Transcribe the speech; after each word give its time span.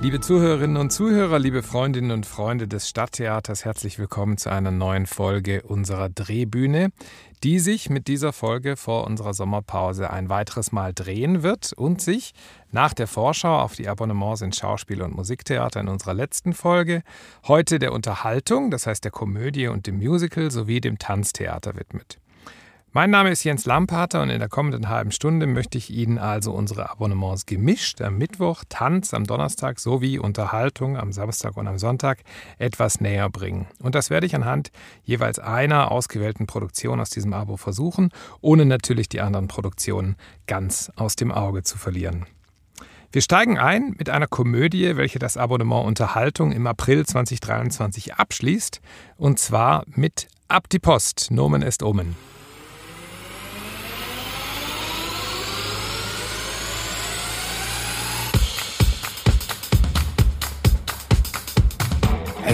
Liebe 0.00 0.20
Zuhörerinnen 0.20 0.76
und 0.76 0.92
Zuhörer, 0.92 1.40
liebe 1.40 1.64
Freundinnen 1.64 2.12
und 2.12 2.24
Freunde 2.24 2.68
des 2.68 2.88
Stadttheaters, 2.88 3.64
herzlich 3.64 3.98
willkommen 3.98 4.38
zu 4.38 4.48
einer 4.48 4.70
neuen 4.70 5.06
Folge 5.06 5.62
unserer 5.62 6.08
Drehbühne, 6.08 6.90
die 7.42 7.58
sich 7.58 7.90
mit 7.90 8.06
dieser 8.06 8.32
Folge 8.32 8.76
vor 8.76 9.08
unserer 9.08 9.34
Sommerpause 9.34 10.10
ein 10.10 10.28
weiteres 10.28 10.70
Mal 10.70 10.94
drehen 10.94 11.42
wird 11.42 11.72
und 11.72 12.00
sich 12.00 12.32
nach 12.70 12.94
der 12.94 13.08
Vorschau 13.08 13.58
auf 13.58 13.74
die 13.74 13.88
Abonnements 13.88 14.40
in 14.40 14.52
Schauspiel- 14.52 15.02
und 15.02 15.16
Musiktheater 15.16 15.80
in 15.80 15.88
unserer 15.88 16.14
letzten 16.14 16.52
Folge 16.52 17.02
heute 17.48 17.80
der 17.80 17.92
Unterhaltung, 17.92 18.70
das 18.70 18.86
heißt 18.86 19.02
der 19.02 19.10
Komödie 19.10 19.66
und 19.66 19.88
dem 19.88 19.98
Musical 19.98 20.52
sowie 20.52 20.80
dem 20.80 21.00
Tanztheater 21.00 21.74
widmet. 21.74 22.18
Mein 22.92 23.10
Name 23.10 23.30
ist 23.30 23.44
Jens 23.44 23.66
Lampater 23.66 24.22
und 24.22 24.30
in 24.30 24.38
der 24.38 24.48
kommenden 24.48 24.88
halben 24.88 25.12
Stunde 25.12 25.46
möchte 25.46 25.76
ich 25.76 25.90
Ihnen 25.90 26.16
also 26.16 26.52
unsere 26.52 26.88
Abonnements 26.88 27.44
gemischt 27.44 28.00
am 28.00 28.16
Mittwoch, 28.16 28.64
Tanz 28.70 29.12
am 29.12 29.24
Donnerstag 29.24 29.78
sowie 29.78 30.18
Unterhaltung 30.18 30.96
am 30.96 31.12
Samstag 31.12 31.58
und 31.58 31.68
am 31.68 31.78
Sonntag 31.78 32.20
etwas 32.56 33.02
näher 33.02 33.28
bringen. 33.28 33.66
Und 33.82 33.94
das 33.94 34.08
werde 34.08 34.26
ich 34.26 34.34
anhand 34.34 34.70
jeweils 35.04 35.38
einer 35.38 35.90
ausgewählten 35.92 36.46
Produktion 36.46 36.98
aus 36.98 37.10
diesem 37.10 37.34
Abo 37.34 37.58
versuchen, 37.58 38.08
ohne 38.40 38.64
natürlich 38.64 39.10
die 39.10 39.20
anderen 39.20 39.48
Produktionen 39.48 40.16
ganz 40.46 40.90
aus 40.96 41.14
dem 41.14 41.30
Auge 41.30 41.64
zu 41.64 41.76
verlieren. 41.76 42.24
Wir 43.12 43.20
steigen 43.20 43.58
ein 43.58 43.96
mit 43.98 44.08
einer 44.08 44.26
Komödie, 44.26 44.96
welche 44.96 45.18
das 45.18 45.36
Abonnement 45.36 45.86
Unterhaltung 45.86 46.52
im 46.52 46.66
April 46.66 47.04
2023 47.04 48.14
abschließt, 48.14 48.80
und 49.18 49.38
zwar 49.38 49.84
mit 49.88 50.26
Ab 50.48 50.70
die 50.70 50.78
Post, 50.78 51.30
Nomen 51.30 51.60
est 51.60 51.82
Omen. 51.82 52.37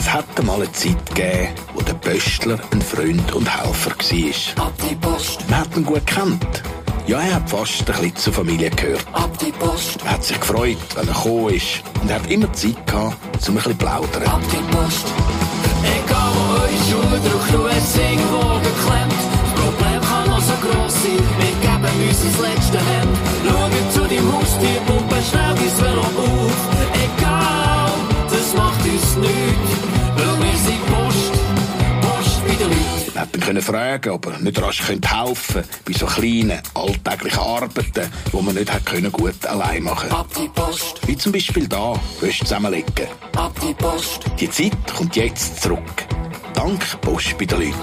Es 0.06 0.12
hat 0.12 0.44
mal 0.44 0.56
eine 0.56 0.70
Zeit 0.72 1.06
gegeben, 1.06 1.48
wo 1.72 1.80
der 1.80 1.94
Pöstler 1.94 2.58
ein 2.72 2.83
Freund 2.83 3.33
und 3.33 3.48
Helfer 3.48 3.91
war. 3.91 4.66
Ab 4.66 4.72
die 4.86 4.94
Post, 4.97 5.48
Man 5.48 5.60
hat 5.60 5.74
ihn 5.77 5.84
gut 5.86 6.06
gekannt. 6.06 6.62
Ja, 7.06 7.20
er 7.20 7.36
hat 7.36 7.48
fast 7.48 7.80
ein 7.80 7.86
bisschen 7.86 8.16
zur 8.16 8.32
Familie 8.34 8.69
gehört. 8.69 9.02
ab 9.14 9.30
die 9.38 9.50
Post, 9.52 10.00
Er 10.05 10.12
hat 10.12 10.22
sich 10.25 10.38
gefreut, 10.38 10.77
wenn 10.94 11.08
er 11.08 11.14
gekommen 11.14 11.55
ist. 11.55 11.82
Und 12.02 12.10
er 12.10 12.16
hat 12.16 12.30
immer 12.30 12.52
Zeit 12.52 12.86
gehabt, 12.86 13.16
um 13.48 13.48
ein 13.48 13.55
bisschen 13.55 13.62
zu 13.62 13.78
plaudern. 13.78 14.25
ab 14.27 14.42
die 14.52 14.77
Post. 14.77 15.06
Egal 15.97 16.32
wo 16.34 16.52
eure 16.52 16.69
Schuhe 16.84 17.20
drückt, 17.25 17.55
du 17.55 17.66
hast 17.66 17.97
irgendwo 17.97 18.60
geklemmt. 18.60 19.20
Das 19.41 19.62
Problem 19.62 20.00
kann 20.02 20.27
noch 20.28 20.42
so 20.42 20.52
gross 20.60 20.92
sein, 21.02 21.25
wir 21.41 21.55
geben 21.64 22.08
uns 22.08 22.19
das 22.20 22.41
letzte 22.47 22.78
Hemd. 22.78 23.16
Schau 23.48 24.00
zu 24.02 24.06
deinem 24.06 24.32
Haustier, 24.34 24.80
Pumpe 24.86 25.16
schnell 25.30 25.55
dein 25.55 25.78
Velo 25.80 26.02
auf. 26.02 26.75
Ihn 33.35 33.41
können 33.41 33.63
fragen, 33.63 34.11
ob 34.11 34.27
er 34.27 34.39
nicht 34.39 34.61
rasch 34.63 34.83
könnte 34.87 35.09
helfen 35.11 35.65
bei 35.85 35.93
so 35.93 36.07
kleinen, 36.07 36.61
alltäglichen 36.75 37.41
Arbeiten, 37.41 38.11
die 38.33 38.43
man 38.43 38.55
nicht 38.55 38.73
hat 38.73 38.87
können 38.87 39.11
gut 39.11 39.45
allein 39.47 39.83
machen 39.83 40.11
Ab 40.11 40.29
die 40.39 40.49
Post, 40.49 41.01
Wie 41.07 41.17
zum 41.17 41.33
Beispiel 41.33 41.67
da, 41.67 41.95
Wäsche 42.21 42.45
zusammenlegen. 42.45 43.09
ab 43.37 43.53
die 43.61 43.75
Post. 43.75 44.21
Die 44.39 44.49
Zeit 44.51 44.73
kommt 44.97 45.17
jetzt 45.17 45.61
zurück. 45.62 45.81
Dank 46.55 46.81
Post 47.01 47.37
bei 47.37 47.45
den 47.45 47.59
Leuten. 47.59 47.75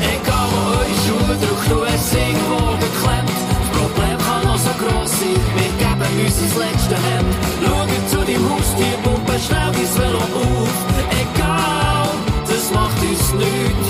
Egal 0.00 0.46
wo 0.52 0.60
eure 0.72 0.84
Schuhe 1.04 1.36
drückt, 1.40 1.70
du 1.70 1.86
hast 1.86 2.12
irgendwo 2.14 2.76
geklemmt. 2.84 3.38
Das 3.48 3.78
Problem 3.78 4.18
kann 4.18 4.44
noch 4.44 4.58
so 4.58 4.70
gross 4.78 5.10
sein, 5.10 5.40
wir 5.56 5.70
geben 5.80 6.24
uns 6.26 6.34
das 6.36 6.54
letzte 6.64 6.94
Hemd. 6.96 7.34
Schau 7.64 7.86
zu 8.10 8.24
deinem 8.26 8.50
Haustier, 8.50 8.96
Pumpe 9.02 9.32
schnell 9.40 9.72
dein 9.72 9.88
Velo 9.96 10.18
auf. 10.18 10.74
Egal, 11.22 12.08
das 12.46 12.70
macht 12.72 13.00
uns 13.02 13.32
nichts, 13.32 13.88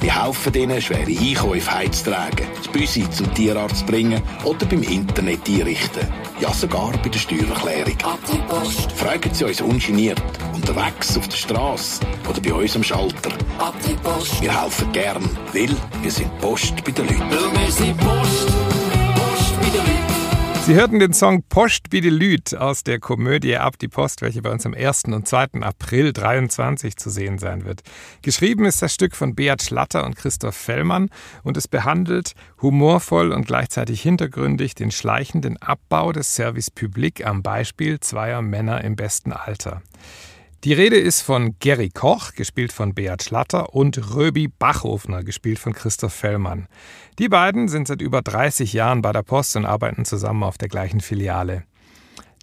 wir 0.00 0.22
helfen 0.22 0.52
denen, 0.52 0.80
schwere 0.80 1.06
Einkäufe 1.06 1.74
heimzutragen, 1.74 2.46
das 2.56 2.68
Büsi 2.68 3.08
zum 3.10 3.32
Tierarzt 3.34 3.78
zu 3.78 3.86
bringen 3.86 4.22
oder 4.44 4.66
beim 4.66 4.82
Internet 4.82 5.48
einrichten. 5.48 6.06
Ja, 6.40 6.52
sogar 6.52 6.92
bei 7.02 7.08
der 7.08 7.18
Steuererklärung. 7.18 7.96
Post, 8.48 8.92
Fragen 8.92 9.32
Sie 9.32 9.44
uns 9.44 9.60
ungeniert, 9.60 10.22
unterwegs 10.54 11.16
auf 11.16 11.28
der 11.28 11.36
Straße 11.36 12.00
oder 12.28 12.40
bei 12.40 12.52
uns 12.52 12.76
am 12.76 12.82
Schalter. 12.82 13.30
Wir 14.40 14.62
helfen 14.62 14.92
gern, 14.92 15.28
weil 15.52 15.76
wir 16.02 16.10
sind 16.10 16.38
Post 16.38 16.74
bei 16.84 16.92
den 16.92 17.06
Leuten. 17.06 17.20
weil 17.20 17.64
wir 17.64 17.72
sind 17.72 17.96
Post, 17.98 18.46
Post 18.46 19.60
bei 19.60 19.68
den 19.68 19.76
Leuten. 19.78 20.13
Sie 20.66 20.76
hörten 20.76 20.98
den 20.98 21.12
Song 21.12 21.42
Post 21.42 21.88
wie 21.90 22.00
de 22.00 22.10
Lüt 22.10 22.56
aus 22.56 22.84
der 22.84 22.98
Komödie 22.98 23.58
Ab 23.58 23.78
die 23.78 23.88
Post, 23.88 24.22
welche 24.22 24.40
bei 24.40 24.50
uns 24.50 24.64
am 24.64 24.72
1. 24.72 25.04
und 25.08 25.28
2. 25.28 25.60
April 25.60 26.14
23 26.14 26.96
zu 26.96 27.10
sehen 27.10 27.38
sein 27.38 27.66
wird. 27.66 27.82
Geschrieben 28.22 28.64
ist 28.64 28.80
das 28.80 28.94
Stück 28.94 29.14
von 29.14 29.34
Beat 29.34 29.62
Schlatter 29.62 30.06
und 30.06 30.16
Christoph 30.16 30.56
Fellmann 30.56 31.10
und 31.42 31.58
es 31.58 31.68
behandelt 31.68 32.32
humorvoll 32.62 33.32
und 33.32 33.46
gleichzeitig 33.46 34.00
hintergründig 34.00 34.74
den 34.74 34.90
schleichenden 34.90 35.60
Abbau 35.60 36.12
des 36.12 36.34
Service 36.34 36.70
Public 36.70 37.26
am 37.26 37.42
Beispiel 37.42 38.00
zweier 38.00 38.40
Männer 38.40 38.82
im 38.84 38.96
besten 38.96 39.32
Alter. 39.32 39.82
Die 40.64 40.72
Rede 40.72 40.96
ist 40.96 41.20
von 41.20 41.58
Gary 41.58 41.90
Koch, 41.90 42.32
gespielt 42.32 42.72
von 42.72 42.94
Beat 42.94 43.22
Schlatter, 43.22 43.74
und 43.74 44.14
Röbi 44.14 44.48
Bachofner, 44.48 45.22
gespielt 45.22 45.58
von 45.58 45.74
Christoph 45.74 46.14
Fellmann. 46.14 46.68
Die 47.18 47.28
beiden 47.28 47.68
sind 47.68 47.86
seit 47.86 48.00
über 48.00 48.22
30 48.22 48.72
Jahren 48.72 49.02
bei 49.02 49.12
der 49.12 49.24
Post 49.24 49.56
und 49.56 49.66
arbeiten 49.66 50.06
zusammen 50.06 50.42
auf 50.42 50.56
der 50.56 50.68
gleichen 50.68 51.00
Filiale. 51.00 51.64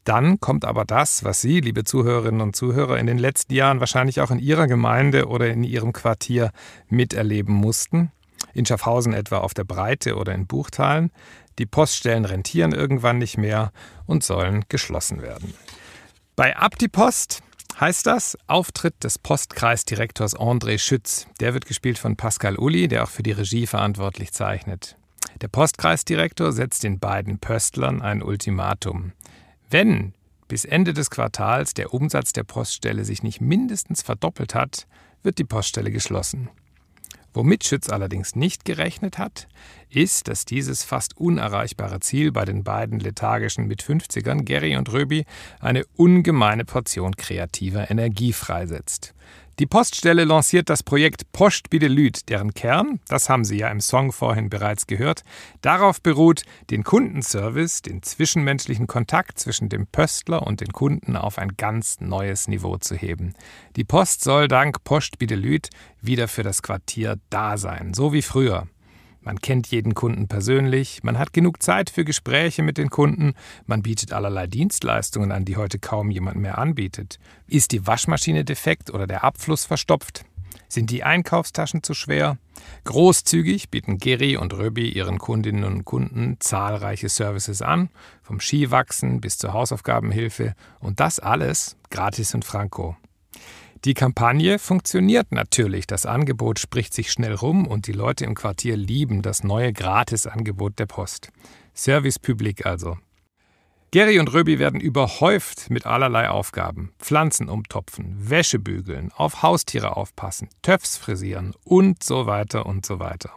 Dann 0.03 0.39
kommt 0.39 0.65
aber 0.65 0.85
das, 0.85 1.23
was 1.23 1.41
Sie, 1.41 1.61
liebe 1.61 1.83
Zuhörerinnen 1.83 2.41
und 2.41 2.55
Zuhörer, 2.55 2.99
in 2.99 3.07
den 3.07 3.17
letzten 3.17 3.55
Jahren 3.55 3.79
wahrscheinlich 3.79 4.21
auch 4.21 4.29
in 4.29 4.37
Ihrer 4.37 4.67
Gemeinde 4.67 5.27
oder 5.27 5.49
in 5.49 5.63
Ihrem 5.63 5.91
Quartier 5.91 6.51
miterleben 6.89 7.55
mussten. 7.55 8.11
In 8.53 8.67
Schaffhausen 8.67 9.13
etwa 9.13 9.39
auf 9.39 9.55
der 9.55 9.63
Breite 9.63 10.15
oder 10.15 10.35
in 10.35 10.45
Buchtalen. 10.45 11.09
Die 11.57 11.65
Poststellen 11.65 12.25
rentieren 12.25 12.71
irgendwann 12.71 13.17
nicht 13.17 13.39
mehr 13.39 13.71
und 14.05 14.23
sollen 14.23 14.65
geschlossen 14.69 15.23
werden. 15.23 15.55
Bei 16.35 16.55
Ab 16.55 16.77
die 16.77 16.87
Post 16.87 17.41
heißt 17.81 18.05
das 18.05 18.37
Auftritt 18.45 19.03
des 19.03 19.17
Postkreisdirektors 19.17 20.37
André 20.37 20.77
Schütz. 20.77 21.25
Der 21.39 21.55
wird 21.55 21.65
gespielt 21.65 21.97
von 21.97 22.15
Pascal 22.15 22.57
Uli, 22.57 22.87
der 22.87 23.03
auch 23.03 23.09
für 23.09 23.23
die 23.23 23.31
Regie 23.31 23.65
verantwortlich 23.65 24.31
zeichnet. 24.31 24.97
Der 25.41 25.47
Postkreisdirektor 25.47 26.51
setzt 26.51 26.83
den 26.83 26.99
beiden 26.99 27.39
Pöstlern 27.39 28.03
ein 28.03 28.21
Ultimatum. 28.21 29.13
Wenn 29.71 30.13
bis 30.47 30.63
Ende 30.63 30.93
des 30.93 31.09
Quartals 31.09 31.73
der 31.73 31.91
Umsatz 31.91 32.33
der 32.33 32.43
Poststelle 32.43 33.03
sich 33.03 33.23
nicht 33.23 33.41
mindestens 33.41 34.03
verdoppelt 34.03 34.53
hat, 34.53 34.85
wird 35.23 35.39
die 35.39 35.43
Poststelle 35.43 35.91
geschlossen. 35.91 36.49
Womit 37.33 37.63
Schütz 37.63 37.89
allerdings 37.89 38.35
nicht 38.35 38.65
gerechnet 38.65 39.17
hat, 39.17 39.47
ist, 39.89 40.27
dass 40.27 40.43
dieses 40.43 40.83
fast 40.83 41.17
unerreichbare 41.17 42.01
Ziel 42.01 42.31
bei 42.31 42.43
den 42.43 42.63
beiden 42.63 42.99
lethargischen 42.99 43.67
Mit-50ern, 43.67 44.43
Gary 44.43 44.75
und 44.75 44.91
Röbi, 44.91 45.25
eine 45.59 45.85
ungemeine 45.95 46.65
Portion 46.65 47.15
kreativer 47.15 47.89
Energie 47.89 48.33
freisetzt. 48.33 49.13
Die 49.59 49.65
Poststelle 49.65 50.23
lanciert 50.23 50.69
das 50.69 50.81
Projekt 50.81 51.31
Post 51.33 51.69
Bidelüt, 51.69 52.29
deren 52.29 52.53
Kern, 52.53 52.99
das 53.07 53.29
haben 53.29 53.43
Sie 53.43 53.57
ja 53.57 53.69
im 53.69 53.81
Song 53.81 54.11
vorhin 54.11 54.49
bereits 54.49 54.87
gehört, 54.87 55.23
darauf 55.61 56.01
beruht, 56.01 56.43
den 56.69 56.83
Kundenservice, 56.83 57.81
den 57.81 58.01
zwischenmenschlichen 58.01 58.87
Kontakt 58.87 59.37
zwischen 59.37 59.69
dem 59.69 59.87
Pöstler 59.87 60.47
und 60.47 60.61
den 60.61 60.71
Kunden 60.71 61.15
auf 61.15 61.37
ein 61.37 61.57
ganz 61.57 61.99
neues 61.99 62.47
Niveau 62.47 62.77
zu 62.77 62.95
heben. 62.95 63.33
Die 63.75 63.83
Post 63.83 64.23
soll 64.23 64.47
dank 64.47 64.83
Post 64.83 65.19
Bidelüt 65.19 65.69
wieder 66.01 66.27
für 66.27 66.43
das 66.43 66.63
Quartier 66.63 67.19
da 67.29 67.57
sein, 67.57 67.93
so 67.93 68.13
wie 68.13 68.21
früher. 68.21 68.67
Man 69.23 69.39
kennt 69.39 69.67
jeden 69.67 69.93
Kunden 69.93 70.27
persönlich, 70.27 71.03
man 71.03 71.19
hat 71.19 71.31
genug 71.31 71.61
Zeit 71.61 71.91
für 71.91 72.03
Gespräche 72.03 72.63
mit 72.63 72.79
den 72.79 72.89
Kunden, 72.89 73.33
man 73.67 73.83
bietet 73.83 74.13
allerlei 74.13 74.47
Dienstleistungen 74.47 75.31
an, 75.31 75.45
die 75.45 75.57
heute 75.57 75.77
kaum 75.77 76.09
jemand 76.09 76.37
mehr 76.37 76.57
anbietet. 76.57 77.19
Ist 77.45 77.71
die 77.71 77.85
Waschmaschine 77.85 78.43
defekt 78.43 78.91
oder 78.91 79.05
der 79.05 79.23
Abfluss 79.23 79.65
verstopft? 79.65 80.25
Sind 80.67 80.89
die 80.89 81.03
Einkaufstaschen 81.03 81.83
zu 81.83 81.93
schwer? 81.93 82.37
Großzügig 82.85 83.69
bieten 83.69 83.99
Geri 83.99 84.37
und 84.37 84.53
Röbi 84.53 84.89
ihren 84.89 85.19
Kundinnen 85.19 85.65
und 85.65 85.85
Kunden 85.85 86.37
zahlreiche 86.39 87.09
Services 87.09 87.61
an, 87.61 87.89
vom 88.23 88.39
Skiwachsen 88.39 89.21
bis 89.21 89.37
zur 89.37 89.53
Hausaufgabenhilfe 89.53 90.55
und 90.79 90.99
das 90.99 91.19
alles 91.19 91.77
gratis 91.89 92.33
und 92.33 92.45
franco. 92.45 92.95
Die 93.83 93.95
Kampagne 93.95 94.59
funktioniert 94.59 95.31
natürlich. 95.31 95.87
Das 95.87 96.05
Angebot 96.05 96.59
spricht 96.59 96.93
sich 96.93 97.11
schnell 97.11 97.33
rum 97.33 97.65
und 97.65 97.87
die 97.87 97.93
Leute 97.93 98.25
im 98.25 98.35
Quartier 98.35 98.77
lieben 98.77 99.23
das 99.23 99.43
neue 99.43 99.73
Gratisangebot 99.73 100.77
der 100.77 100.85
Post. 100.85 101.31
Service 101.73 102.19
Public 102.19 102.63
also. 102.63 102.99
Gary 103.89 104.19
und 104.19 104.31
Röbi 104.31 104.59
werden 104.59 104.79
überhäuft 104.79 105.71
mit 105.71 105.87
allerlei 105.87 106.29
Aufgaben. 106.29 106.93
Pflanzen 106.99 107.49
umtopfen, 107.49 108.15
Wäsche 108.19 108.59
bügeln, 108.59 109.11
auf 109.15 109.41
Haustiere 109.41 109.97
aufpassen, 109.97 110.49
Töpfs 110.61 110.97
frisieren 110.97 111.55
und 111.65 112.03
so 112.03 112.27
weiter 112.27 112.67
und 112.67 112.85
so 112.85 112.99
weiter. 112.99 113.31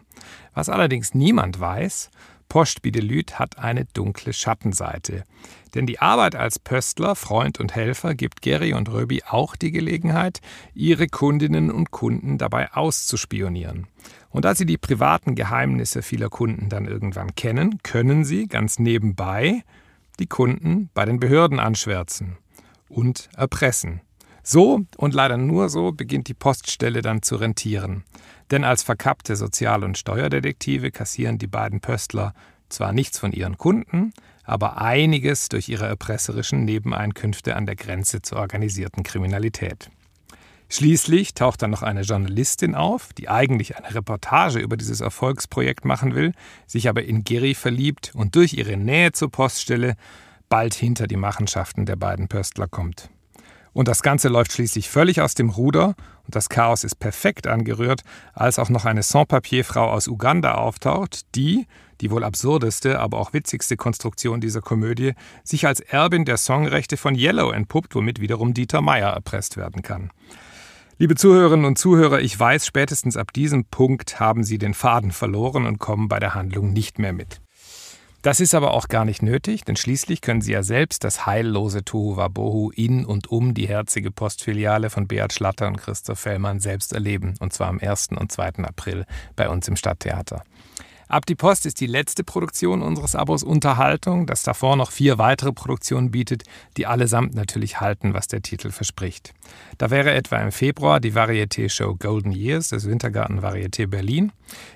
Was 0.52 0.68
allerdings 0.68 1.14
niemand 1.14 1.58
weiß, 1.58 2.10
Post 2.48 2.82
Bidelüt 2.82 3.38
hat 3.38 3.58
eine 3.58 3.84
dunkle 3.86 4.32
Schattenseite. 4.32 5.24
Denn 5.74 5.86
die 5.86 5.98
Arbeit 5.98 6.36
als 6.36 6.58
Pöstler, 6.58 7.16
Freund 7.16 7.58
und 7.58 7.74
Helfer 7.74 8.14
gibt 8.14 8.42
Gary 8.42 8.74
und 8.74 8.88
Röbi 8.88 9.22
auch 9.26 9.56
die 9.56 9.72
Gelegenheit, 9.72 10.40
ihre 10.72 11.08
Kundinnen 11.08 11.70
und 11.70 11.90
Kunden 11.90 12.38
dabei 12.38 12.72
auszuspionieren. 12.72 13.86
Und 14.30 14.44
da 14.44 14.54
sie 14.54 14.66
die 14.66 14.78
privaten 14.78 15.34
Geheimnisse 15.34 16.02
vieler 16.02 16.28
Kunden 16.28 16.68
dann 16.68 16.86
irgendwann 16.86 17.34
kennen, 17.34 17.82
können 17.82 18.24
sie 18.24 18.46
ganz 18.46 18.78
nebenbei 18.78 19.62
die 20.18 20.26
Kunden 20.26 20.90
bei 20.94 21.04
den 21.04 21.20
Behörden 21.20 21.58
anschwärzen 21.58 22.36
und 22.88 23.28
erpressen. 23.36 24.00
So 24.46 24.82
und 24.98 25.14
leider 25.14 25.38
nur 25.38 25.70
so 25.70 25.92
beginnt 25.92 26.28
die 26.28 26.34
Poststelle 26.34 27.00
dann 27.00 27.22
zu 27.22 27.36
rentieren. 27.36 28.04
Denn 28.50 28.62
als 28.62 28.82
verkappte 28.82 29.36
Sozial- 29.36 29.84
und 29.84 29.96
Steuerdetektive 29.96 30.90
kassieren 30.90 31.38
die 31.38 31.46
beiden 31.46 31.80
Pöstler 31.80 32.34
zwar 32.68 32.92
nichts 32.92 33.18
von 33.18 33.32
ihren 33.32 33.56
Kunden, 33.56 34.12
aber 34.44 34.80
einiges 34.82 35.48
durch 35.48 35.70
ihre 35.70 35.86
erpresserischen 35.86 36.66
Nebeneinkünfte 36.66 37.56
an 37.56 37.64
der 37.64 37.76
Grenze 37.76 38.20
zur 38.20 38.38
organisierten 38.38 39.02
Kriminalität. 39.02 39.90
Schließlich 40.68 41.34
taucht 41.34 41.62
dann 41.62 41.70
noch 41.70 41.82
eine 41.82 42.02
Journalistin 42.02 42.74
auf, 42.74 43.12
die 43.14 43.28
eigentlich 43.28 43.76
eine 43.76 43.94
Reportage 43.94 44.58
über 44.58 44.76
dieses 44.76 45.00
Erfolgsprojekt 45.00 45.84
machen 45.84 46.14
will, 46.14 46.32
sich 46.66 46.88
aber 46.88 47.04
in 47.04 47.24
Geri 47.24 47.54
verliebt 47.54 48.12
und 48.14 48.34
durch 48.34 48.54
ihre 48.54 48.76
Nähe 48.76 49.12
zur 49.12 49.30
Poststelle 49.30 49.94
bald 50.50 50.74
hinter 50.74 51.06
die 51.06 51.16
Machenschaften 51.16 51.86
der 51.86 51.96
beiden 51.96 52.28
Pöstler 52.28 52.66
kommt. 52.66 53.08
Und 53.74 53.88
das 53.88 54.02
Ganze 54.02 54.28
läuft 54.28 54.52
schließlich 54.52 54.88
völlig 54.88 55.20
aus 55.20 55.34
dem 55.34 55.50
Ruder 55.50 55.96
und 56.24 56.34
das 56.34 56.48
Chaos 56.48 56.84
ist 56.84 56.94
perfekt 56.94 57.48
angerührt, 57.48 58.02
als 58.32 58.58
auch 58.60 58.70
noch 58.70 58.84
eine 58.84 59.02
Sans-Papier-Frau 59.02 59.90
aus 59.90 60.06
Uganda 60.06 60.54
auftaucht, 60.54 61.34
die, 61.34 61.66
die 62.00 62.10
wohl 62.10 62.22
absurdeste, 62.22 63.00
aber 63.00 63.18
auch 63.18 63.32
witzigste 63.32 63.76
Konstruktion 63.76 64.40
dieser 64.40 64.60
Komödie, 64.60 65.14
sich 65.42 65.66
als 65.66 65.80
Erbin 65.80 66.24
der 66.24 66.36
Songrechte 66.36 66.96
von 66.96 67.16
Yellow 67.16 67.50
entpuppt, 67.50 67.96
womit 67.96 68.20
wiederum 68.20 68.54
Dieter 68.54 68.80
Meyer 68.80 69.10
erpresst 69.10 69.56
werden 69.56 69.82
kann. 69.82 70.10
Liebe 70.96 71.16
Zuhörerinnen 71.16 71.66
und 71.66 71.76
Zuhörer, 71.76 72.20
ich 72.20 72.38
weiß, 72.38 72.66
spätestens 72.66 73.16
ab 73.16 73.32
diesem 73.32 73.64
Punkt 73.64 74.20
haben 74.20 74.44
Sie 74.44 74.58
den 74.58 74.74
Faden 74.74 75.10
verloren 75.10 75.66
und 75.66 75.80
kommen 75.80 76.06
bei 76.06 76.20
der 76.20 76.36
Handlung 76.36 76.72
nicht 76.72 77.00
mehr 77.00 77.12
mit. 77.12 77.40
Das 78.24 78.40
ist 78.40 78.54
aber 78.54 78.72
auch 78.72 78.88
gar 78.88 79.04
nicht 79.04 79.22
nötig, 79.22 79.66
denn 79.66 79.76
schließlich 79.76 80.22
können 80.22 80.40
Sie 80.40 80.52
ja 80.52 80.62
selbst 80.62 81.04
das 81.04 81.26
heillose 81.26 81.84
Tohuwabohu 81.84 82.70
in 82.70 83.04
und 83.04 83.30
um 83.30 83.52
die 83.52 83.68
herzige 83.68 84.10
Postfiliale 84.10 84.88
von 84.88 85.06
Beat 85.06 85.34
Schlatter 85.34 85.66
und 85.66 85.76
Christoph 85.76 86.20
Fellmann 86.20 86.58
selbst 86.58 86.94
erleben, 86.94 87.34
und 87.40 87.52
zwar 87.52 87.68
am 87.68 87.78
1. 87.78 88.12
und 88.18 88.32
2. 88.32 88.64
April 88.64 89.04
bei 89.36 89.50
uns 89.50 89.68
im 89.68 89.76
Stadttheater. 89.76 90.42
Ab 91.14 91.26
die 91.26 91.36
Post 91.36 91.64
ist 91.64 91.80
die 91.80 91.86
letzte 91.86 92.24
Produktion 92.24 92.82
unseres 92.82 93.14
Abos 93.14 93.44
Unterhaltung, 93.44 94.26
das 94.26 94.42
davor 94.42 94.74
noch 94.74 94.90
vier 94.90 95.16
weitere 95.16 95.52
Produktionen 95.52 96.10
bietet, 96.10 96.42
die 96.76 96.86
allesamt 96.86 97.36
natürlich 97.36 97.80
halten, 97.80 98.14
was 98.14 98.26
der 98.26 98.42
Titel 98.42 98.72
verspricht. 98.72 99.32
Da 99.78 99.90
wäre 99.90 100.12
etwa 100.12 100.38
im 100.38 100.50
Februar 100.50 100.98
die 100.98 101.12
Varieté-Show 101.12 101.94
Golden 102.00 102.32
Years 102.32 102.70
des 102.70 102.88
Wintergarten 102.88 103.38
Varieté 103.38 103.86
Berlin, 103.86 104.32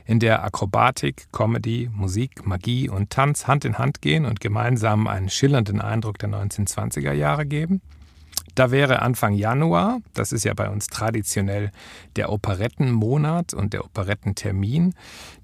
in 0.06 0.20
der 0.20 0.44
Akrobatik, 0.44 1.26
Comedy, 1.32 1.90
Musik, 1.92 2.46
Magie 2.46 2.88
und 2.88 3.10
Tanz 3.10 3.48
Hand 3.48 3.64
in 3.64 3.78
Hand 3.78 4.00
gehen 4.00 4.24
und 4.24 4.38
gemeinsam 4.38 5.08
einen 5.08 5.30
schillernden 5.30 5.80
Eindruck 5.80 6.18
der 6.18 6.28
1920er 6.28 7.14
Jahre 7.14 7.46
geben. 7.46 7.82
Da 8.58 8.72
wäre 8.72 9.02
Anfang 9.02 9.34
Januar, 9.34 10.00
das 10.14 10.32
ist 10.32 10.44
ja 10.44 10.52
bei 10.52 10.68
uns 10.68 10.88
traditionell 10.88 11.70
der 12.16 12.32
Operettenmonat 12.32 13.54
und 13.54 13.72
der 13.72 13.84
Operettentermin, 13.84 14.94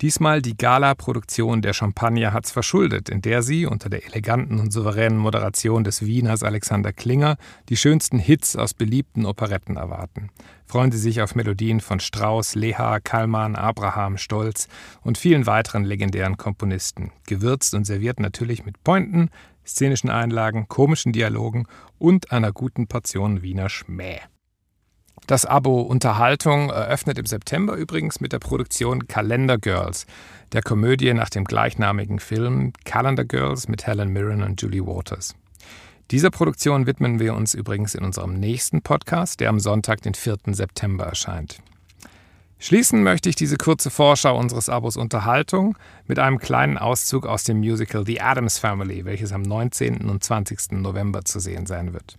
diesmal 0.00 0.42
die 0.42 0.56
Gala-Produktion 0.56 1.62
der 1.62 1.74
Champagner 1.74 2.32
hat's 2.32 2.50
verschuldet, 2.50 3.08
in 3.08 3.22
der 3.22 3.44
sie 3.44 3.66
unter 3.66 3.88
der 3.88 4.04
eleganten 4.04 4.58
und 4.58 4.72
souveränen 4.72 5.16
Moderation 5.16 5.84
des 5.84 6.04
Wieners 6.04 6.42
Alexander 6.42 6.92
Klinger 6.92 7.36
die 7.68 7.76
schönsten 7.76 8.18
Hits 8.18 8.56
aus 8.56 8.74
beliebten 8.74 9.26
Operetten 9.26 9.76
erwarten. 9.76 10.30
Freuen 10.66 10.90
Sie 10.90 10.98
sich 10.98 11.22
auf 11.22 11.36
Melodien 11.36 11.78
von 11.78 12.00
Strauss, 12.00 12.56
Leha, 12.56 12.98
Kallmann, 12.98 13.54
Abraham, 13.54 14.18
Stolz 14.18 14.66
und 15.02 15.18
vielen 15.18 15.46
weiteren 15.46 15.84
legendären 15.84 16.36
Komponisten, 16.36 17.12
gewürzt 17.28 17.74
und 17.74 17.84
serviert 17.84 18.18
natürlich 18.18 18.64
mit 18.64 18.82
Pointen, 18.82 19.30
szenischen 19.66 20.10
Einlagen, 20.10 20.68
komischen 20.68 21.12
Dialogen 21.12 21.66
und 22.04 22.32
einer 22.32 22.52
guten 22.52 22.86
Portion 22.86 23.40
Wiener 23.40 23.70
Schmäh. 23.70 24.20
Das 25.26 25.46
Abo 25.46 25.80
Unterhaltung 25.80 26.68
eröffnet 26.68 27.18
im 27.18 27.24
September 27.24 27.76
übrigens 27.76 28.20
mit 28.20 28.34
der 28.34 28.40
Produktion 28.40 29.08
Calendar 29.08 29.56
Girls, 29.56 30.04
der 30.52 30.60
Komödie 30.60 31.14
nach 31.14 31.30
dem 31.30 31.44
gleichnamigen 31.44 32.18
Film 32.18 32.74
Calendar 32.84 33.24
Girls 33.24 33.68
mit 33.68 33.86
Helen 33.86 34.10
Mirren 34.10 34.42
und 34.42 34.60
Julie 34.60 34.86
Waters. 34.86 35.34
Dieser 36.10 36.28
Produktion 36.28 36.86
widmen 36.86 37.20
wir 37.20 37.32
uns 37.32 37.54
übrigens 37.54 37.94
in 37.94 38.04
unserem 38.04 38.34
nächsten 38.34 38.82
Podcast, 38.82 39.40
der 39.40 39.48
am 39.48 39.58
Sonntag, 39.58 40.02
den 40.02 40.12
4. 40.12 40.36
September 40.48 41.06
erscheint. 41.06 41.62
Schließen 42.64 43.02
möchte 43.02 43.28
ich 43.28 43.36
diese 43.36 43.58
kurze 43.58 43.90
Vorschau 43.90 44.38
unseres 44.38 44.70
Abos 44.70 44.96
Unterhaltung 44.96 45.76
mit 46.06 46.18
einem 46.18 46.38
kleinen 46.38 46.78
Auszug 46.78 47.26
aus 47.26 47.44
dem 47.44 47.58
Musical 47.58 48.06
The 48.06 48.22
Addams 48.22 48.56
Family, 48.56 49.04
welches 49.04 49.32
am 49.32 49.42
19. 49.42 50.08
und 50.08 50.24
20. 50.24 50.72
November 50.72 51.26
zu 51.26 51.40
sehen 51.40 51.66
sein 51.66 51.92
wird. 51.92 52.16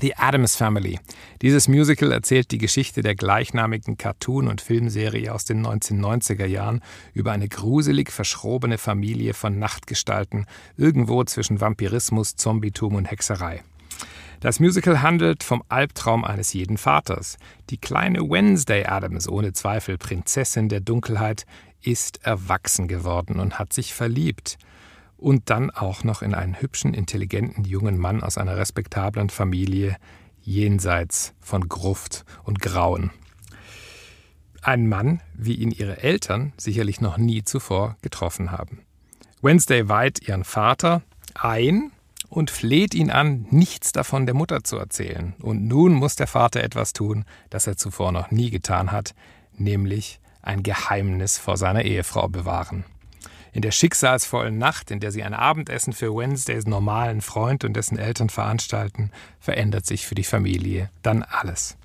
The 0.00 0.14
Addams 0.14 0.54
Family. 0.54 1.00
Dieses 1.42 1.66
Musical 1.66 2.12
erzählt 2.12 2.52
die 2.52 2.58
Geschichte 2.58 3.02
der 3.02 3.16
gleichnamigen 3.16 3.98
Cartoon- 3.98 4.46
und 4.46 4.60
Filmserie 4.60 5.34
aus 5.34 5.44
den 5.46 5.66
1990er 5.66 6.46
Jahren 6.46 6.80
über 7.12 7.32
eine 7.32 7.48
gruselig 7.48 8.12
verschrobene 8.12 8.78
Familie 8.78 9.34
von 9.34 9.58
Nachtgestalten 9.58 10.46
irgendwo 10.76 11.24
zwischen 11.24 11.60
Vampirismus, 11.60 12.36
Zombietum 12.36 12.94
und 12.94 13.10
Hexerei. 13.10 13.64
Das 14.40 14.60
Musical 14.60 15.02
handelt 15.02 15.42
vom 15.42 15.64
Albtraum 15.68 16.24
eines 16.24 16.52
jeden 16.52 16.78
Vaters. 16.78 17.38
Die 17.70 17.76
kleine 17.78 18.20
Wednesday 18.20 18.84
Adams, 18.84 19.28
ohne 19.28 19.52
Zweifel 19.52 19.98
Prinzessin 19.98 20.68
der 20.68 20.78
Dunkelheit, 20.78 21.44
ist 21.82 22.24
erwachsen 22.24 22.86
geworden 22.86 23.40
und 23.40 23.58
hat 23.58 23.72
sich 23.72 23.94
verliebt. 23.94 24.56
Und 25.16 25.50
dann 25.50 25.70
auch 25.70 26.04
noch 26.04 26.22
in 26.22 26.34
einen 26.34 26.60
hübschen, 26.60 26.94
intelligenten 26.94 27.64
jungen 27.64 27.98
Mann 27.98 28.22
aus 28.22 28.38
einer 28.38 28.56
respektablen 28.56 29.28
Familie, 29.28 29.96
jenseits 30.40 31.34
von 31.40 31.68
Gruft 31.68 32.24
und 32.44 32.60
Grauen. 32.60 33.10
Ein 34.62 34.88
Mann, 34.88 35.20
wie 35.34 35.54
ihn 35.54 35.72
ihre 35.72 36.00
Eltern 36.04 36.52
sicherlich 36.56 37.00
noch 37.00 37.18
nie 37.18 37.42
zuvor 37.42 37.96
getroffen 38.02 38.52
haben. 38.52 38.82
Wednesday 39.42 39.88
weiht 39.88 40.28
ihren 40.28 40.44
Vater 40.44 41.02
ein, 41.34 41.90
und 42.28 42.50
fleht 42.50 42.94
ihn 42.94 43.10
an, 43.10 43.46
nichts 43.50 43.92
davon 43.92 44.26
der 44.26 44.34
Mutter 44.34 44.64
zu 44.64 44.76
erzählen. 44.76 45.34
Und 45.40 45.66
nun 45.66 45.92
muss 45.94 46.16
der 46.16 46.26
Vater 46.26 46.62
etwas 46.62 46.92
tun, 46.92 47.24
das 47.50 47.66
er 47.66 47.76
zuvor 47.76 48.12
noch 48.12 48.30
nie 48.30 48.50
getan 48.50 48.92
hat, 48.92 49.14
nämlich 49.56 50.20
ein 50.42 50.62
Geheimnis 50.62 51.38
vor 51.38 51.56
seiner 51.56 51.82
Ehefrau 51.82 52.28
bewahren. 52.28 52.84
In 53.52 53.62
der 53.62 53.70
schicksalsvollen 53.70 54.58
Nacht, 54.58 54.90
in 54.90 55.00
der 55.00 55.10
sie 55.10 55.22
ein 55.22 55.34
Abendessen 55.34 55.92
für 55.92 56.14
Wednesdays 56.14 56.66
normalen 56.66 57.22
Freund 57.22 57.64
und 57.64 57.74
dessen 57.74 57.98
Eltern 57.98 58.28
veranstalten, 58.28 59.10
verändert 59.40 59.86
sich 59.86 60.06
für 60.06 60.14
die 60.14 60.24
Familie 60.24 60.90
dann 61.02 61.22
alles. 61.22 61.76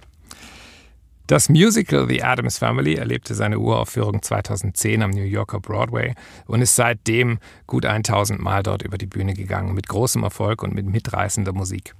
Das 1.27 1.47
Musical 1.47 2.05
The 2.07 2.21
Addams 2.21 2.57
Family 2.57 2.95
erlebte 2.95 3.33
seine 3.33 3.57
Uraufführung 3.57 4.21
2010 4.21 5.01
am 5.01 5.11
New 5.11 5.23
Yorker 5.23 5.61
Broadway 5.61 6.15
und 6.47 6.61
ist 6.61 6.75
seitdem 6.75 7.39
gut 7.65 7.85
1000 7.85 8.41
Mal 8.41 8.61
dort 8.61 8.81
über 8.81 8.97
die 8.97 9.05
Bühne 9.05 9.33
gegangen, 9.33 9.73
mit 9.73 9.87
großem 9.87 10.21
Erfolg 10.23 10.63
und 10.63 10.75
mit 10.75 10.85
mitreißender 10.85 11.53
Musik. 11.53 11.95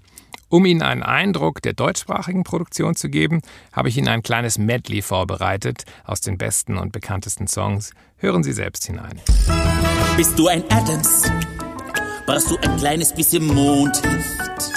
Um 0.50 0.66
Ihnen 0.66 0.82
einen 0.82 1.04
Eindruck 1.04 1.62
der 1.62 1.74
deutschsprachigen 1.74 2.44
Produktion 2.44 2.96
zu 2.96 3.10
geben, 3.10 3.42
habe 3.72 3.88
ich 3.88 3.98
Ihnen 3.98 4.10
ein 4.10 4.24
kleines 4.24 4.58
Medley 4.58 5.02
vorbereitet 5.02 5.86
aus 6.04 6.20
den 6.20 6.38
besten 6.38 6.78
und 6.78 6.92
bekanntesten 6.92 7.48
Songs. 7.48 7.92
Hören 8.18 8.44
Sie 8.44 8.54
selbst 8.54 8.86
hinein. 8.86 9.22
Bist 10.18 10.38
du 10.38 10.50
ein 10.50 10.64
Adams? 10.70 11.24
Brauchst 12.26 12.52
du 12.52 12.58
ein 12.58 12.78
kleines 12.78 13.14
bisschen 13.14 13.48
Mondlicht? 13.48 14.74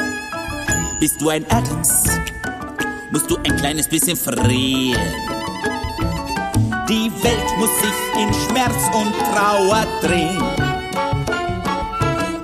Bist 1.01 1.21
du 1.21 1.29
ein 1.31 1.45
Adams? 1.51 2.05
Musst 3.17 3.31
du 3.31 3.37
ein 3.39 3.57
kleines 3.57 3.89
bisschen 3.89 4.15
frieren. 4.15 5.01
Die 6.87 7.11
Welt 7.23 7.57
muss 7.57 7.71
sich 7.81 8.23
in 8.23 8.31
Schmerz 8.45 8.77
und 8.93 9.15
Trauer 9.33 9.87
drehen. 10.03 10.43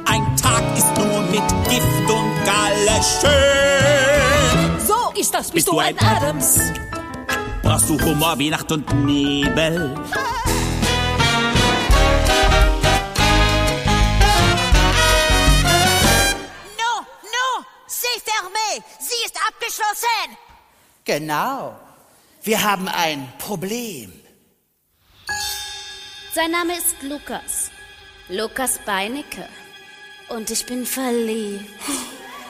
Ein 0.07 0.35
Tag 0.39 0.63
ist 0.75 0.97
nur 0.97 1.21
mit 1.25 1.47
Gift 1.69 2.09
und 2.09 2.33
Galle 2.47 3.03
schön. 3.21 4.81
So 4.87 5.13
ist 5.21 5.35
das, 5.35 5.51
bist, 5.51 5.53
Bist 5.53 5.69
du 5.69 5.79
ein 5.79 5.95
Adams. 5.99 6.59
Brauchst 7.63 7.91
du 7.91 8.01
Humor 8.01 8.39
wie 8.39 8.49
Nacht 8.49 8.73
und 8.73 9.05
Nebel? 9.05 9.95
Genau. 21.19 21.75
Wir 22.43 22.63
haben 22.63 22.89
ein 22.89 23.29
Problem. 23.39 24.11
Sein 26.35 26.51
Name 26.51 26.73
ist 26.73 27.03
Lukas. 27.03 27.71
Lukas 28.31 28.79
Beinecke. 28.87 29.47
Und 30.31 30.51
ich 30.51 30.65
bin 30.65 30.87
verliebt. 30.87 31.69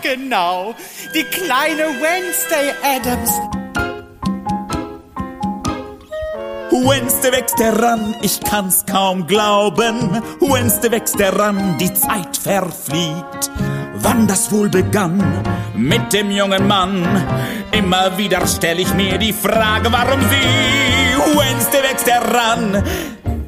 Genau. 0.00 0.76
Die 1.12 1.24
kleine 1.24 1.88
Wednesday 2.00 2.72
Adams. 2.84 3.30
Wednesday 6.70 7.32
wächst 7.32 7.58
heran, 7.58 8.14
ich 8.22 8.40
kann's 8.40 8.86
kaum 8.86 9.26
glauben. 9.26 10.22
Wednesday 10.40 10.90
wächst 10.92 11.18
heran, 11.18 11.78
die 11.78 11.92
Zeit 11.94 12.36
verfliegt. 12.36 13.50
Wann 14.02 14.26
das 14.26 14.50
wohl 14.50 14.68
begann 14.68 15.22
mit 15.76 16.12
dem 16.12 16.30
jungen 16.30 16.66
Mann? 16.66 17.06
Immer 17.70 18.18
wieder 18.18 18.44
stell 18.46 18.80
ich 18.80 18.92
mir 18.94 19.16
die 19.16 19.32
Frage, 19.32 19.92
warum 19.92 20.20
sie 20.22 21.38
Wednesday 21.38 21.82
wächst 21.82 22.10
heran. 22.10 22.82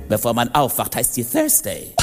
Bevor 0.08 0.32
man 0.32 0.54
aufwacht, 0.54 0.94
heißt 0.94 1.14
sie 1.14 1.24
Thursday. 1.24 1.94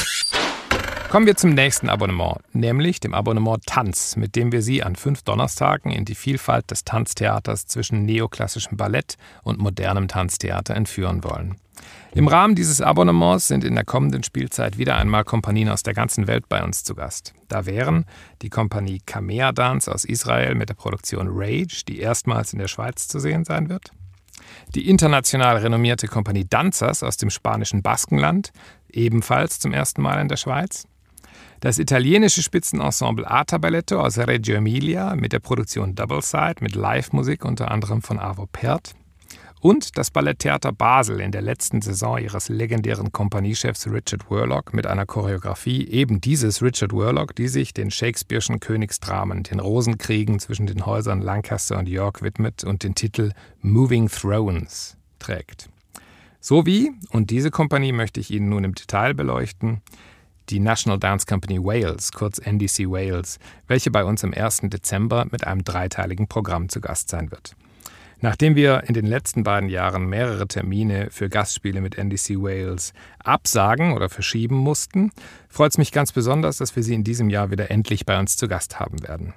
Kommen 1.12 1.26
wir 1.26 1.36
zum 1.36 1.50
nächsten 1.50 1.90
Abonnement, 1.90 2.38
nämlich 2.54 2.98
dem 2.98 3.12
Abonnement 3.12 3.62
Tanz, 3.66 4.16
mit 4.16 4.34
dem 4.34 4.50
wir 4.50 4.62
Sie 4.62 4.82
an 4.82 4.96
fünf 4.96 5.20
Donnerstagen 5.20 5.92
in 5.92 6.06
die 6.06 6.14
Vielfalt 6.14 6.70
des 6.70 6.84
Tanztheaters 6.84 7.66
zwischen 7.66 8.06
neoklassischem 8.06 8.78
Ballett 8.78 9.18
und 9.42 9.58
modernem 9.58 10.08
Tanztheater 10.08 10.74
entführen 10.74 11.22
wollen. 11.22 11.56
Im 12.14 12.28
Rahmen 12.28 12.54
dieses 12.54 12.80
Abonnements 12.80 13.46
sind 13.46 13.62
in 13.62 13.74
der 13.74 13.84
kommenden 13.84 14.22
Spielzeit 14.22 14.78
wieder 14.78 14.96
einmal 14.96 15.24
Kompanien 15.24 15.68
aus 15.68 15.82
der 15.82 15.92
ganzen 15.92 16.28
Welt 16.28 16.48
bei 16.48 16.64
uns 16.64 16.82
zu 16.82 16.94
Gast. 16.94 17.34
Da 17.46 17.66
wären 17.66 18.06
die 18.40 18.48
Kompanie 18.48 19.02
Kamea 19.04 19.52
Dance 19.52 19.92
aus 19.92 20.06
Israel 20.06 20.54
mit 20.54 20.70
der 20.70 20.74
Produktion 20.76 21.28
Rage, 21.30 21.82
die 21.86 21.98
erstmals 21.98 22.54
in 22.54 22.58
der 22.58 22.68
Schweiz 22.68 23.06
zu 23.06 23.18
sehen 23.18 23.44
sein 23.44 23.68
wird. 23.68 23.90
Die 24.74 24.88
international 24.88 25.58
renommierte 25.58 26.08
Kompanie 26.08 26.46
Danzers 26.48 27.02
aus 27.02 27.18
dem 27.18 27.28
spanischen 27.28 27.82
Baskenland, 27.82 28.50
ebenfalls 28.90 29.60
zum 29.60 29.74
ersten 29.74 30.00
Mal 30.00 30.18
in 30.18 30.28
der 30.28 30.38
Schweiz. 30.38 30.86
Das 31.62 31.78
italienische 31.78 32.42
Spitzenensemble 32.42 33.24
Ata 33.30 33.56
Balletto 33.56 34.00
aus 34.00 34.18
Reggio 34.18 34.56
Emilia 34.56 35.14
mit 35.14 35.32
der 35.32 35.38
Produktion 35.38 35.94
Double 35.94 36.20
Side 36.20 36.56
mit 36.58 36.74
Live-Musik 36.74 37.44
unter 37.44 37.70
anderem 37.70 38.02
von 38.02 38.18
Avo 38.18 38.48
Pert. 38.50 38.96
Und 39.60 39.96
das 39.96 40.10
Balletttheater 40.10 40.72
Basel 40.72 41.20
in 41.20 41.30
der 41.30 41.42
letzten 41.42 41.80
Saison 41.80 42.18
ihres 42.18 42.48
legendären 42.48 43.12
Kompaniechefs 43.12 43.86
Richard 43.86 44.28
Worlock 44.28 44.74
mit 44.74 44.88
einer 44.88 45.06
Choreografie 45.06 45.86
eben 45.86 46.20
dieses 46.20 46.62
Richard 46.62 46.92
Worlock, 46.92 47.36
die 47.36 47.46
sich 47.46 47.72
den 47.72 47.92
Shakespeare'schen 47.92 48.58
Königsdramen, 48.58 49.44
den 49.44 49.60
Rosenkriegen 49.60 50.40
zwischen 50.40 50.66
den 50.66 50.84
Häusern 50.84 51.20
Lancaster 51.20 51.78
und 51.78 51.88
York 51.88 52.22
widmet 52.22 52.64
und 52.64 52.82
den 52.82 52.96
Titel 52.96 53.30
Moving 53.60 54.08
Thrones 54.08 54.96
trägt. 55.20 55.70
So 56.40 56.66
wie, 56.66 56.90
und 57.10 57.30
diese 57.30 57.52
Kompanie 57.52 57.92
möchte 57.92 58.18
ich 58.18 58.32
Ihnen 58.32 58.48
nun 58.48 58.64
im 58.64 58.74
Detail 58.74 59.14
beleuchten, 59.14 59.80
die 60.50 60.60
National 60.60 60.98
Dance 60.98 61.26
Company 61.26 61.58
Wales, 61.58 62.12
kurz 62.12 62.38
NDC 62.38 62.90
Wales, 62.90 63.38
welche 63.66 63.90
bei 63.90 64.04
uns 64.04 64.24
am 64.24 64.32
1. 64.32 64.62
Dezember 64.64 65.26
mit 65.30 65.46
einem 65.46 65.64
dreiteiligen 65.64 66.28
Programm 66.28 66.68
zu 66.68 66.80
Gast 66.80 67.08
sein 67.08 67.30
wird. 67.30 67.54
Nachdem 68.20 68.54
wir 68.54 68.84
in 68.86 68.94
den 68.94 69.04
letzten 69.06 69.42
beiden 69.42 69.68
Jahren 69.68 70.06
mehrere 70.06 70.46
Termine 70.46 71.08
für 71.10 71.28
Gastspiele 71.28 71.80
mit 71.80 71.98
NDC 71.98 72.40
Wales 72.40 72.92
absagen 73.18 73.94
oder 73.94 74.08
verschieben 74.08 74.56
mussten, 74.56 75.10
freut 75.48 75.72
es 75.72 75.78
mich 75.78 75.90
ganz 75.90 76.12
besonders, 76.12 76.58
dass 76.58 76.76
wir 76.76 76.84
sie 76.84 76.94
in 76.94 77.02
diesem 77.02 77.30
Jahr 77.30 77.50
wieder 77.50 77.72
endlich 77.72 78.06
bei 78.06 78.18
uns 78.18 78.36
zu 78.36 78.46
Gast 78.46 78.78
haben 78.78 79.02
werden. 79.02 79.34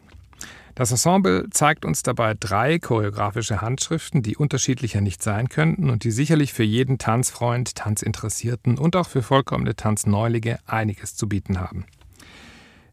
Das 0.76 0.92
Ensemble 0.92 1.48
zeigt 1.52 1.86
uns 1.86 2.04
dabei 2.04 2.34
drei 2.38 2.80
choreografische 2.80 3.62
Handschriften, 3.62 4.22
die 4.22 4.36
unterschiedlicher 4.36 5.00
nicht 5.00 5.24
sein 5.24 5.48
könnten 5.48 5.90
und 5.90 6.04
die 6.04 6.12
sicherlich 6.12 6.52
für 6.52 6.64
jeden 6.64 6.98
Tanzfreund, 6.98 7.76
Tanzinteressierten 7.76 8.78
und 8.78 8.98
auch 8.98 9.08
für 9.08 9.24
vollkommene 9.24 9.78
Tanzneulinge 9.78 10.60
einiges 10.66 11.16
zu 11.16 11.30
bieten 11.30 11.62
haben. 11.62 11.86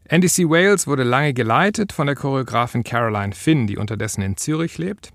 NDC 0.05 0.49
Wales 0.49 0.87
wurde 0.87 1.03
lange 1.03 1.33
geleitet 1.33 1.91
von 1.91 2.07
der 2.07 2.15
Choreografin 2.15 2.85
Caroline 2.85 3.33
Finn, 3.33 3.67
die 3.67 3.77
unterdessen 3.77 4.21
in 4.21 4.37
Zürich 4.37 4.77
lebt. 4.77 5.11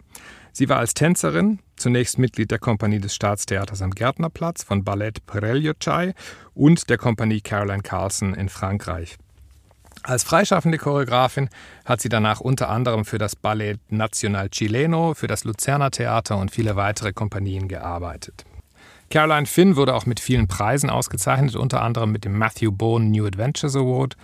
Sie 0.52 0.68
war 0.68 0.78
als 0.78 0.92
Tänzerin 0.92 1.60
zunächst 1.76 2.18
Mitglied 2.18 2.50
der 2.50 2.58
Kompanie 2.58 2.98
des 2.98 3.14
Staatstheaters 3.14 3.80
am 3.80 3.92
Gärtnerplatz 3.92 4.62
von 4.62 4.84
Ballett 4.84 5.25
Preljochai 5.25 6.12
und 6.52 6.90
der 6.90 6.98
Kompanie 6.98 7.40
Caroline 7.40 7.82
Carlson 7.82 8.34
in 8.34 8.50
Frankreich. 8.50 9.16
Als 10.09 10.23
freischaffende 10.23 10.79
Choreografin 10.79 11.50
hat 11.85 12.00
sie 12.00 12.09
danach 12.09 12.41
unter 12.41 12.71
anderem 12.71 13.05
für 13.05 13.19
das 13.19 13.37
Ballet 13.37 13.79
Nacional 13.91 14.49
Chileno, 14.49 15.12
für 15.12 15.27
das 15.27 15.45
Luzerner 15.45 15.91
Theater 15.91 16.38
und 16.38 16.50
viele 16.50 16.77
weitere 16.77 17.12
Kompanien 17.12 17.69
gearbeitet. 17.69 18.47
Caroline 19.11 19.45
Finn 19.45 19.77
wurde 19.77 19.95
auch 19.95 20.07
mit 20.07 20.19
vielen 20.19 20.49
Preisen 20.49 20.88
ausgezeichnet, 20.88 21.57
unter 21.57 21.83
anderem 21.83 22.11
mit 22.11 22.25
dem 22.25 22.38
Matthew 22.38 22.73
Bone 22.73 23.05
New 23.05 23.27
Adventures 23.27 23.77
Award. 23.77 24.17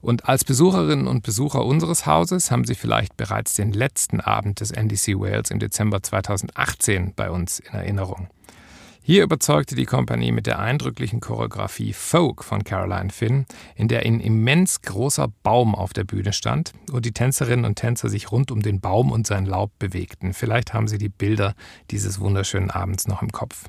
Und 0.00 0.28
als 0.28 0.44
Besucherinnen 0.44 1.08
und 1.08 1.24
Besucher 1.24 1.64
unseres 1.64 2.06
Hauses 2.06 2.52
haben 2.52 2.64
Sie 2.64 2.76
vielleicht 2.76 3.16
bereits 3.16 3.54
den 3.54 3.72
letzten 3.72 4.20
Abend 4.20 4.60
des 4.60 4.70
NDC 4.70 5.18
Wales 5.18 5.50
im 5.50 5.58
Dezember 5.58 6.00
2018 6.00 7.12
bei 7.16 7.28
uns 7.28 7.58
in 7.58 7.74
Erinnerung. 7.74 8.28
Hier 9.06 9.22
überzeugte 9.22 9.74
die 9.74 9.84
Kompanie 9.84 10.32
mit 10.32 10.46
der 10.46 10.60
eindrücklichen 10.60 11.20
Choreografie 11.20 11.92
Folk 11.92 12.42
von 12.42 12.64
Caroline 12.64 13.10
Finn, 13.10 13.44
in 13.76 13.86
der 13.86 14.00
ein 14.00 14.18
immens 14.18 14.80
großer 14.80 15.28
Baum 15.42 15.74
auf 15.74 15.92
der 15.92 16.04
Bühne 16.04 16.32
stand 16.32 16.72
und 16.90 17.04
die 17.04 17.12
Tänzerinnen 17.12 17.66
und 17.66 17.76
Tänzer 17.76 18.08
sich 18.08 18.32
rund 18.32 18.50
um 18.50 18.62
den 18.62 18.80
Baum 18.80 19.12
und 19.12 19.26
sein 19.26 19.44
Laub 19.44 19.78
bewegten. 19.78 20.32
Vielleicht 20.32 20.72
haben 20.72 20.88
Sie 20.88 20.96
die 20.96 21.10
Bilder 21.10 21.54
dieses 21.90 22.18
wunderschönen 22.18 22.70
Abends 22.70 23.06
noch 23.06 23.20
im 23.20 23.30
Kopf. 23.30 23.64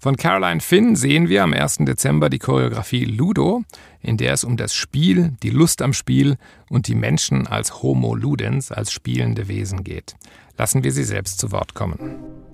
Von 0.00 0.16
Caroline 0.16 0.60
Finn 0.60 0.96
sehen 0.96 1.28
wir 1.28 1.44
am 1.44 1.52
1. 1.52 1.76
Dezember 1.82 2.28
die 2.28 2.40
Choreografie 2.40 3.04
Ludo, 3.04 3.62
in 4.00 4.16
der 4.16 4.32
es 4.32 4.42
um 4.42 4.56
das 4.56 4.74
Spiel, 4.74 5.36
die 5.44 5.50
Lust 5.50 5.80
am 5.80 5.92
Spiel 5.92 6.38
und 6.68 6.88
die 6.88 6.96
Menschen 6.96 7.46
als 7.46 7.84
Homo 7.84 8.16
Ludens, 8.16 8.72
als 8.72 8.90
spielende 8.90 9.46
Wesen 9.46 9.84
geht. 9.84 10.16
Lassen 10.58 10.82
wir 10.82 10.90
sie 10.90 11.04
selbst 11.04 11.38
zu 11.38 11.52
Wort 11.52 11.74
kommen. 11.74 12.49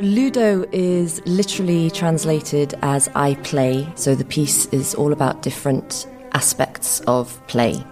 Ludo 0.00 0.64
is 0.72 1.20
literally 1.26 1.90
translated 1.90 2.72
as 2.80 3.10
I 3.14 3.34
play, 3.34 3.86
so 3.96 4.14
the 4.14 4.24
piece 4.24 4.64
is 4.66 4.94
all 4.94 5.12
about 5.12 5.42
different 5.42 6.06
aspects 6.32 7.00
of 7.00 7.38
play. 7.48 7.84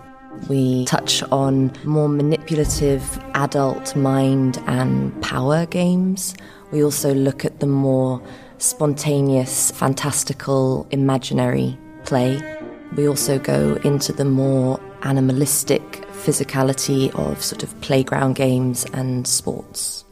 We 0.49 0.87
touch 0.87 1.23
on 1.25 1.71
more 1.85 2.09
manipulative 2.09 3.03
adult 3.35 3.95
mind 3.95 4.59
and 4.67 5.21
power 5.23 5.67
games. 5.67 6.35
We 6.71 6.83
also 6.83 7.13
look 7.13 7.45
at 7.45 7.61
the 7.61 7.67
more 7.67 8.23
spontaneous, 8.57 9.71
fantastical, 9.73 10.89
imaginary 10.91 11.77
play. 12.07 12.41
We 12.97 13.07
also 13.07 13.39
go 13.39 13.75
into 13.85 14.15
the 14.15 14.25
more 14.25 14.81
animalistic 15.03 15.83
physicality 16.13 17.15
of 17.15 17.45
sort 17.45 17.63
of 17.63 17.79
playground 17.83 18.37
games 18.37 18.87
and 18.95 19.27
sports. 19.27 20.07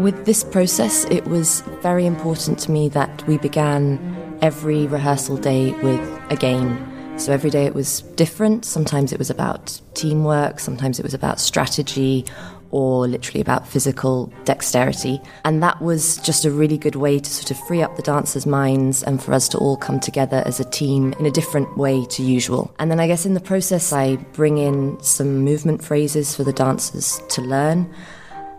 With 0.00 0.24
this 0.24 0.42
process, 0.42 1.04
it 1.10 1.26
was 1.26 1.60
very 1.82 2.06
important 2.06 2.58
to 2.60 2.70
me 2.70 2.88
that 2.88 3.22
we 3.26 3.36
began 3.36 3.98
every 4.40 4.86
rehearsal 4.86 5.36
day 5.36 5.72
with 5.82 6.00
a 6.30 6.36
game. 6.36 7.18
So 7.18 7.34
every 7.34 7.50
day 7.50 7.66
it 7.66 7.74
was 7.74 8.00
different. 8.16 8.64
Sometimes 8.64 9.12
it 9.12 9.18
was 9.18 9.28
about 9.28 9.78
teamwork, 9.92 10.58
sometimes 10.58 10.98
it 10.98 11.02
was 11.02 11.12
about 11.12 11.38
strategy, 11.38 12.24
or 12.70 13.06
literally 13.06 13.42
about 13.42 13.68
physical 13.68 14.32
dexterity. 14.46 15.20
And 15.44 15.62
that 15.62 15.82
was 15.82 16.16
just 16.22 16.46
a 16.46 16.50
really 16.50 16.78
good 16.78 16.96
way 16.96 17.18
to 17.18 17.30
sort 17.30 17.50
of 17.50 17.58
free 17.66 17.82
up 17.82 17.96
the 17.96 18.02
dancers' 18.02 18.46
minds 18.46 19.02
and 19.02 19.22
for 19.22 19.34
us 19.34 19.48
to 19.48 19.58
all 19.58 19.76
come 19.76 20.00
together 20.00 20.42
as 20.46 20.60
a 20.60 20.64
team 20.64 21.12
in 21.18 21.26
a 21.26 21.30
different 21.30 21.76
way 21.76 22.06
to 22.06 22.22
usual. 22.22 22.74
And 22.78 22.90
then 22.90 23.00
I 23.00 23.06
guess 23.06 23.26
in 23.26 23.34
the 23.34 23.40
process, 23.40 23.92
I 23.92 24.16
bring 24.16 24.56
in 24.56 24.98
some 25.02 25.44
movement 25.44 25.84
phrases 25.84 26.34
for 26.34 26.42
the 26.42 26.54
dancers 26.54 27.20
to 27.28 27.42
learn 27.42 27.94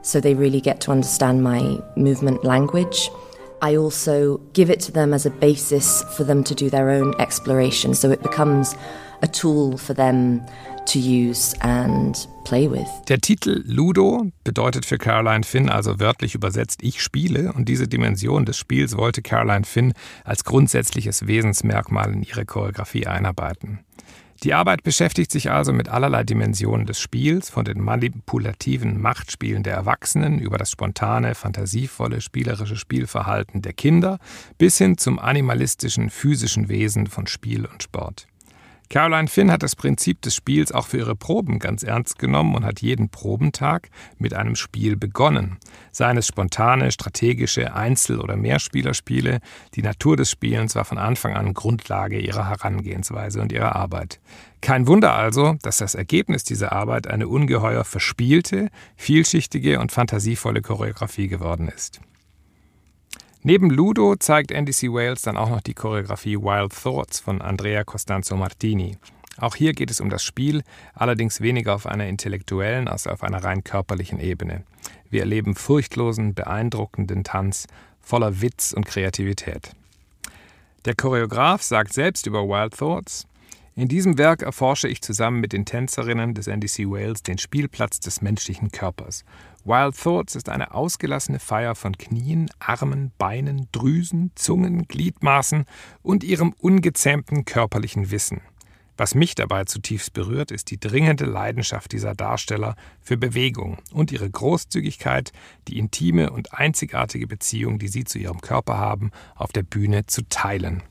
so 0.01 0.19
they 0.19 0.33
really 0.33 0.61
get 0.61 0.79
to 0.81 0.91
understand 0.91 1.43
my 1.43 1.79
movement 1.95 2.43
language. 2.43 3.09
I 3.61 3.75
also 3.75 4.39
give 4.53 4.71
it 4.71 4.79
to 4.81 4.91
them 4.91 5.13
as 5.13 5.25
a 5.25 5.29
basis 5.29 6.03
for 6.15 6.23
them 6.23 6.43
to 6.45 6.55
do 6.55 6.69
their 6.69 6.89
own 6.89 7.13
exploration, 7.19 7.93
so 7.93 8.09
it 8.09 8.23
becomes 8.23 8.75
a 9.21 9.27
tool 9.27 9.77
for 9.77 9.93
them 9.93 10.41
to 10.87 10.99
use 10.99 11.53
and 11.61 12.27
play 12.43 12.67
with. 12.67 12.87
Der 13.07 13.19
Titel 13.19 13.63
Ludo 13.65 14.31
bedeutet 14.43 14.85
für 14.85 14.97
Caroline 14.97 15.43
Finn 15.43 15.69
also 15.69 15.99
wörtlich 15.99 16.35
übersetzt 16.35 16.81
Ich 16.81 17.01
spiele 17.01 17.53
und 17.53 17.69
diese 17.69 17.87
Dimension 17.87 18.45
des 18.45 18.57
Spiels 18.57 18.97
wollte 18.97 19.21
Caroline 19.21 19.65
Finn 19.65 19.93
als 20.23 20.43
grundsätzliches 20.43 21.27
Wesensmerkmal 21.27 22.11
in 22.11 22.23
ihre 22.23 22.45
Choreografie 22.45 23.05
einarbeiten. 23.05 23.79
Die 24.43 24.55
Arbeit 24.55 24.81
beschäftigt 24.81 25.31
sich 25.31 25.51
also 25.51 25.71
mit 25.71 25.89
allerlei 25.89 26.23
Dimensionen 26.23 26.87
des 26.87 26.99
Spiels, 26.99 27.51
von 27.51 27.63
den 27.63 27.79
manipulativen 27.79 28.99
Machtspielen 28.99 29.61
der 29.61 29.75
Erwachsenen 29.75 30.39
über 30.39 30.57
das 30.57 30.71
spontane, 30.71 31.35
fantasievolle, 31.35 32.21
spielerische 32.21 32.75
Spielverhalten 32.75 33.61
der 33.61 33.73
Kinder 33.73 34.17
bis 34.57 34.79
hin 34.79 34.97
zum 34.97 35.19
animalistischen, 35.19 36.09
physischen 36.09 36.69
Wesen 36.69 37.05
von 37.05 37.27
Spiel 37.27 37.67
und 37.67 37.83
Sport. 37.83 38.27
Caroline 38.91 39.29
Finn 39.29 39.49
hat 39.49 39.63
das 39.63 39.77
Prinzip 39.77 40.21
des 40.21 40.35
Spiels 40.35 40.73
auch 40.73 40.85
für 40.85 40.97
ihre 40.97 41.15
Proben 41.15 41.59
ganz 41.59 41.81
ernst 41.81 42.19
genommen 42.19 42.55
und 42.55 42.65
hat 42.65 42.81
jeden 42.81 43.07
Probentag 43.07 43.87
mit 44.17 44.33
einem 44.33 44.57
Spiel 44.57 44.97
begonnen. 44.97 45.59
Seien 45.93 46.17
es 46.17 46.27
spontane, 46.27 46.91
strategische, 46.91 47.73
Einzel- 47.73 48.19
oder 48.19 48.35
Mehrspielerspiele, 48.35 49.39
die 49.75 49.81
Natur 49.81 50.17
des 50.17 50.29
Spielens 50.29 50.75
war 50.75 50.83
von 50.83 50.97
Anfang 50.97 51.35
an 51.35 51.53
Grundlage 51.53 52.19
ihrer 52.19 52.49
Herangehensweise 52.49 53.41
und 53.41 53.53
ihrer 53.53 53.77
Arbeit. 53.77 54.19
Kein 54.59 54.87
Wunder 54.87 55.13
also, 55.13 55.55
dass 55.61 55.77
das 55.77 55.95
Ergebnis 55.95 56.43
dieser 56.43 56.73
Arbeit 56.73 57.07
eine 57.07 57.29
ungeheuer 57.29 57.85
verspielte, 57.85 58.67
vielschichtige 58.97 59.79
und 59.79 59.93
fantasievolle 59.93 60.61
Choreografie 60.61 61.29
geworden 61.29 61.69
ist. 61.69 62.01
Neben 63.43 63.71
Ludo 63.71 64.15
zeigt 64.17 64.51
NDC 64.51 64.93
Wales 64.93 65.23
dann 65.23 65.35
auch 65.35 65.49
noch 65.49 65.61
die 65.61 65.73
Choreografie 65.73 66.37
Wild 66.37 66.73
Thoughts 66.73 67.19
von 67.19 67.41
Andrea 67.41 67.83
Costanzo 67.83 68.37
Martini. 68.37 68.97
Auch 69.37 69.55
hier 69.55 69.73
geht 69.73 69.89
es 69.89 69.99
um 69.99 70.11
das 70.11 70.23
Spiel, 70.23 70.61
allerdings 70.93 71.41
weniger 71.41 71.73
auf 71.73 71.87
einer 71.87 72.05
intellektuellen 72.05 72.87
als 72.87 73.07
auf 73.07 73.23
einer 73.23 73.43
rein 73.43 73.63
körperlichen 73.63 74.19
Ebene. 74.19 74.61
Wir 75.09 75.21
erleben 75.21 75.55
furchtlosen, 75.55 76.35
beeindruckenden 76.35 77.23
Tanz 77.23 77.65
voller 77.99 78.41
Witz 78.41 78.73
und 78.73 78.85
Kreativität. 78.85 79.71
Der 80.85 80.93
Choreograf 80.93 81.63
sagt 81.63 81.93
selbst 81.93 82.27
über 82.27 82.47
Wild 82.47 82.77
Thoughts, 82.77 83.25
in 83.73 83.87
diesem 83.87 84.19
Werk 84.19 84.43
erforsche 84.43 84.87
ich 84.87 85.01
zusammen 85.01 85.39
mit 85.39 85.53
den 85.53 85.65
Tänzerinnen 85.65 86.35
des 86.35 86.45
NDC 86.45 86.89
Wales 86.91 87.23
den 87.23 87.39
Spielplatz 87.39 87.99
des 88.01 88.21
menschlichen 88.21 88.71
Körpers. 88.71 89.23
Wild 89.63 89.95
Thoughts 89.95 90.35
ist 90.35 90.49
eine 90.49 90.73
ausgelassene 90.73 91.39
Feier 91.39 91.75
von 91.75 91.95
Knien, 91.97 92.49
Armen, 92.59 93.11
Beinen, 93.17 93.67
Drüsen, 93.71 94.31
Zungen, 94.35 94.87
Gliedmaßen 94.87 95.65
und 96.01 96.23
ihrem 96.23 96.53
ungezähmten 96.57 97.45
körperlichen 97.45 98.09
Wissen. 98.09 98.41
Was 98.97 99.15
mich 99.15 99.35
dabei 99.35 99.65
zutiefst 99.65 100.13
berührt, 100.13 100.51
ist 100.51 100.69
die 100.71 100.79
dringende 100.79 101.25
Leidenschaft 101.25 101.91
dieser 101.91 102.13
Darsteller 102.15 102.75
für 103.01 103.17
Bewegung 103.17 103.77
und 103.91 104.11
ihre 104.11 104.29
Großzügigkeit, 104.29 105.31
die 105.67 105.77
intime 105.77 106.31
und 106.31 106.53
einzigartige 106.53 107.27
Beziehung, 107.27 107.79
die 107.79 107.87
sie 107.87 108.03
zu 108.03 108.17
ihrem 108.19 108.41
Körper 108.41 108.77
haben, 108.77 109.11
auf 109.35 109.51
der 109.51 109.63
Bühne 109.63 110.05
zu 110.07 110.27
teilen. 110.27 110.83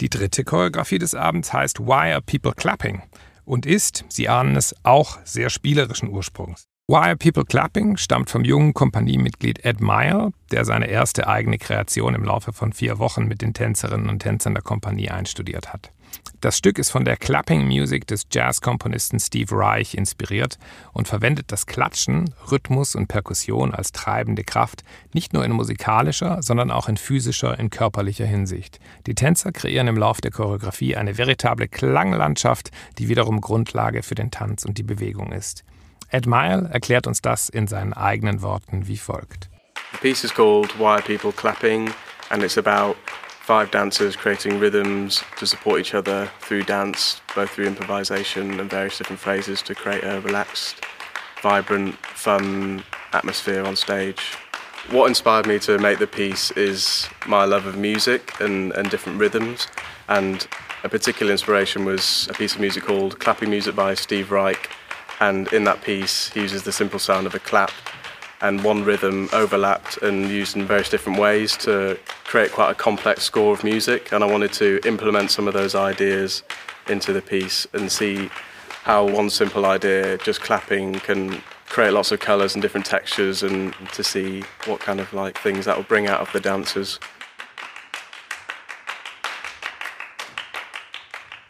Die 0.00 0.08
dritte 0.08 0.44
Choreografie 0.44 0.98
des 0.98 1.14
Abends 1.14 1.52
heißt 1.52 1.80
Why 1.80 2.12
Are 2.12 2.22
People 2.22 2.54
Clapping 2.54 3.02
und 3.44 3.66
ist, 3.66 4.04
Sie 4.08 4.28
ahnen 4.28 4.56
es, 4.56 4.74
auch 4.82 5.18
sehr 5.24 5.50
spielerischen 5.50 6.08
Ursprungs. 6.08 6.69
Why 6.90 7.06
Are 7.06 7.16
People 7.16 7.44
Clapping 7.44 7.96
stammt 7.98 8.30
vom 8.30 8.42
jungen 8.42 8.74
Kompaniemitglied 8.74 9.64
Ed 9.64 9.80
Meyer, 9.80 10.32
der 10.50 10.64
seine 10.64 10.88
erste 10.88 11.28
eigene 11.28 11.56
Kreation 11.56 12.16
im 12.16 12.24
Laufe 12.24 12.52
von 12.52 12.72
vier 12.72 12.98
Wochen 12.98 13.28
mit 13.28 13.42
den 13.42 13.54
Tänzerinnen 13.54 14.08
und 14.08 14.18
Tänzern 14.18 14.54
der 14.54 14.64
Kompanie 14.64 15.08
einstudiert 15.08 15.72
hat. 15.72 15.92
Das 16.40 16.58
Stück 16.58 16.80
ist 16.80 16.90
von 16.90 17.04
der 17.04 17.16
Clapping 17.16 17.64
Music 17.64 18.08
des 18.08 18.26
Jazzkomponisten 18.32 19.20
Steve 19.20 19.54
Reich 19.56 19.94
inspiriert 19.94 20.58
und 20.92 21.06
verwendet 21.06 21.52
das 21.52 21.66
Klatschen, 21.66 22.34
Rhythmus 22.50 22.96
und 22.96 23.06
Perkussion 23.06 23.72
als 23.72 23.92
treibende 23.92 24.42
Kraft 24.42 24.82
nicht 25.12 25.32
nur 25.32 25.44
in 25.44 25.52
musikalischer, 25.52 26.42
sondern 26.42 26.72
auch 26.72 26.88
in 26.88 26.96
physischer, 26.96 27.56
in 27.56 27.70
körperlicher 27.70 28.26
Hinsicht. 28.26 28.80
Die 29.06 29.14
Tänzer 29.14 29.52
kreieren 29.52 29.86
im 29.86 29.96
Lauf 29.96 30.20
der 30.20 30.32
Choreografie 30.32 30.96
eine 30.96 31.18
veritable 31.18 31.68
Klanglandschaft, 31.68 32.72
die 32.98 33.08
wiederum 33.08 33.40
Grundlage 33.40 34.02
für 34.02 34.16
den 34.16 34.32
Tanz 34.32 34.64
und 34.64 34.76
die 34.76 34.82
Bewegung 34.82 35.30
ist. 35.30 35.62
Ed 36.12 36.26
Mile 36.26 36.68
erklärt 36.72 37.06
uns 37.06 37.22
das 37.22 37.48
in 37.48 37.68
seinen 37.68 37.92
eigenen 37.92 38.42
Worten 38.42 38.88
wie 38.88 38.96
folgt. 38.96 39.48
The 39.92 39.98
piece 39.98 40.24
is 40.24 40.34
called 40.34 40.76
Why 40.78 40.96
Are 40.96 41.02
People 41.02 41.32
Clapping 41.32 41.90
and 42.30 42.42
it's 42.42 42.58
about 42.58 42.96
five 43.46 43.70
dancers 43.70 44.16
creating 44.16 44.60
rhythms 44.60 45.22
to 45.38 45.46
support 45.46 45.80
each 45.80 45.94
other 45.94 46.28
through 46.40 46.64
dance, 46.64 47.20
both 47.34 47.50
through 47.50 47.66
improvisation 47.66 48.58
and 48.58 48.68
various 48.68 48.98
different 48.98 49.20
phases 49.20 49.62
to 49.62 49.74
create 49.74 50.02
a 50.04 50.20
relaxed, 50.20 50.84
vibrant, 51.42 51.94
fun 52.06 52.82
atmosphere 53.12 53.64
on 53.64 53.76
stage. 53.76 54.36
What 54.90 55.06
inspired 55.06 55.46
me 55.46 55.58
to 55.60 55.78
make 55.78 55.98
the 55.98 56.06
piece 56.06 56.50
is 56.52 57.08
my 57.26 57.44
love 57.44 57.66
of 57.66 57.76
music 57.76 58.40
and, 58.40 58.72
and 58.72 58.90
different 58.90 59.20
rhythms. 59.20 59.68
And 60.08 60.46
a 60.82 60.88
particular 60.88 61.30
inspiration 61.30 61.84
was 61.84 62.26
a 62.28 62.34
piece 62.34 62.54
of 62.54 62.60
music 62.60 62.84
called 62.84 63.20
Clapping 63.20 63.50
Music 63.50 63.76
by 63.76 63.94
Steve 63.94 64.32
Reich. 64.32 64.70
And 65.20 65.52
in 65.52 65.64
that 65.64 65.82
piece, 65.82 66.28
he 66.30 66.40
uses 66.40 66.62
the 66.62 66.72
simple 66.72 66.98
sound 66.98 67.26
of 67.26 67.34
a 67.34 67.38
clap 67.38 67.70
and 68.40 68.64
one 68.64 68.84
rhythm 68.84 69.28
overlapped 69.34 69.98
and 69.98 70.30
used 70.30 70.56
in 70.56 70.66
various 70.66 70.88
different 70.88 71.18
ways 71.18 71.56
to 71.58 71.98
create 72.24 72.52
quite 72.52 72.70
a 72.70 72.74
complex 72.74 73.22
score 73.24 73.52
of 73.52 73.62
music. 73.62 74.12
And 74.12 74.24
I 74.24 74.26
wanted 74.26 74.52
to 74.54 74.80
implement 74.86 75.30
some 75.30 75.46
of 75.46 75.52
those 75.52 75.74
ideas 75.74 76.42
into 76.88 77.12
the 77.12 77.20
piece 77.20 77.66
and 77.74 77.92
see 77.92 78.30
how 78.82 79.06
one 79.06 79.28
simple 79.28 79.66
idea, 79.66 80.16
just 80.18 80.40
clapping, 80.40 80.94
can 80.94 81.42
create 81.66 81.92
lots 81.92 82.12
of 82.12 82.18
colours 82.18 82.54
and 82.54 82.62
different 82.62 82.86
textures, 82.86 83.42
and 83.42 83.74
to 83.92 84.02
see 84.02 84.42
what 84.64 84.80
kind 84.80 85.00
of 85.00 85.12
like 85.12 85.38
things 85.38 85.66
that 85.66 85.76
will 85.76 85.84
bring 85.84 86.08
out 86.08 86.20
of 86.20 86.32
the 86.32 86.40
dancers. 86.40 86.98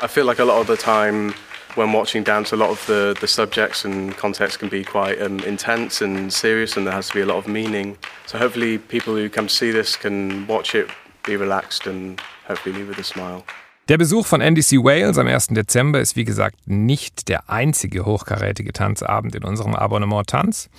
I 0.00 0.08
feel 0.08 0.24
like 0.24 0.40
a 0.40 0.44
lot 0.44 0.60
of 0.60 0.66
the 0.66 0.76
time 0.76 1.34
when 1.76 1.92
watching 1.92 2.22
dance, 2.22 2.52
a 2.52 2.56
lot 2.56 2.70
of 2.70 2.84
the, 2.86 3.16
the 3.20 3.26
subjects 3.26 3.84
and 3.84 4.16
context 4.16 4.58
can 4.58 4.68
be 4.68 4.84
quite 4.84 5.20
um, 5.20 5.40
intense 5.40 6.00
and 6.00 6.32
serious, 6.32 6.76
and 6.76 6.86
there 6.86 6.94
has 6.94 7.08
to 7.08 7.14
be 7.14 7.20
a 7.20 7.26
lot 7.26 7.36
of 7.36 7.46
meaning. 7.46 7.96
So 8.26 8.38
hopefully, 8.38 8.78
people 8.78 9.14
who 9.14 9.28
come 9.28 9.46
to 9.48 9.54
see 9.54 9.70
this 9.70 9.96
can 9.96 10.46
watch 10.46 10.74
it, 10.74 10.88
be 11.26 11.36
relaxed, 11.36 11.86
and 11.86 12.20
hopefully 12.46 12.74
leave 12.76 12.88
with 12.88 12.98
a 12.98 13.04
smile. 13.04 13.44
Der 13.88 13.98
Besuch 13.98 14.26
von 14.26 14.40
NDC 14.40 14.84
Wales 14.84 15.18
am 15.18 15.26
1. 15.26 15.48
Dezember 15.48 16.00
ist 16.00 16.14
wie 16.14 16.24
gesagt 16.24 16.56
nicht 16.66 17.28
der 17.28 17.50
einzige 17.50 18.04
hochkarätige 18.04 18.72
Tanzabend 18.72 19.34
in 19.34 19.42
unserem 19.42 19.74
Abonnement 19.74 20.28
Tanz. 20.28 20.70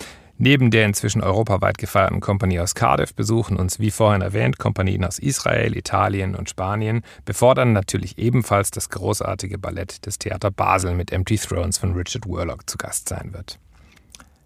Neben 0.43 0.71
der 0.71 0.87
inzwischen 0.87 1.21
europaweit 1.21 1.77
gefeierten 1.77 2.19
Kompanie 2.19 2.59
aus 2.59 2.73
Cardiff 2.73 3.13
besuchen 3.13 3.57
uns, 3.57 3.77
wie 3.77 3.91
vorhin 3.91 4.23
erwähnt, 4.23 4.57
Kompanien 4.57 5.05
aus 5.05 5.19
Israel, 5.19 5.77
Italien 5.77 6.33
und 6.33 6.49
Spanien, 6.49 7.03
befordern 7.25 7.73
natürlich 7.73 8.17
ebenfalls 8.17 8.71
das 8.71 8.89
großartige 8.89 9.59
Ballett 9.59 10.03
des 10.07 10.17
Theater 10.17 10.49
Basel 10.49 10.95
mit 10.95 11.11
Empty 11.11 11.37
Thrones 11.37 11.77
von 11.77 11.93
Richard 11.93 12.25
Worlock 12.25 12.67
zu 12.67 12.79
Gast 12.79 13.07
sein 13.07 13.33
wird. 13.33 13.59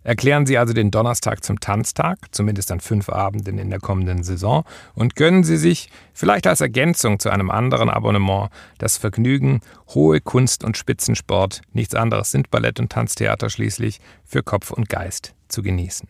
Erklären 0.05 0.45
Sie 0.45 0.59
also 0.59 0.71
den 0.71 0.91
Donnerstag 0.91 1.43
zum 1.43 1.59
Tanztag, 1.59 2.19
zumindest 2.29 2.71
an 2.71 2.79
fünf 2.79 3.09
Abenden 3.09 3.57
in 3.57 3.71
der 3.71 3.79
kommenden 3.79 4.21
Saison, 4.21 4.63
und 4.93 5.15
gönnen 5.15 5.43
Sie 5.43 5.57
sich, 5.57 5.89
vielleicht 6.13 6.45
als 6.45 6.61
Ergänzung 6.61 7.17
zu 7.17 7.31
einem 7.31 7.49
anderen 7.49 7.89
Abonnement, 7.89 8.51
das 8.77 8.97
Vergnügen, 8.97 9.61
hohe 9.95 10.21
Kunst 10.21 10.63
und 10.63 10.77
Spitzensport, 10.77 11.61
nichts 11.73 11.95
anderes 11.95 12.29
sind 12.29 12.51
Ballett 12.51 12.79
und 12.79 12.91
Tanztheater 12.91 13.49
schließlich, 13.49 13.99
für 14.23 14.43
Kopf 14.43 14.69
und 14.69 14.89
Geist 14.89 15.33
zu 15.47 15.63
genießen. 15.63 16.07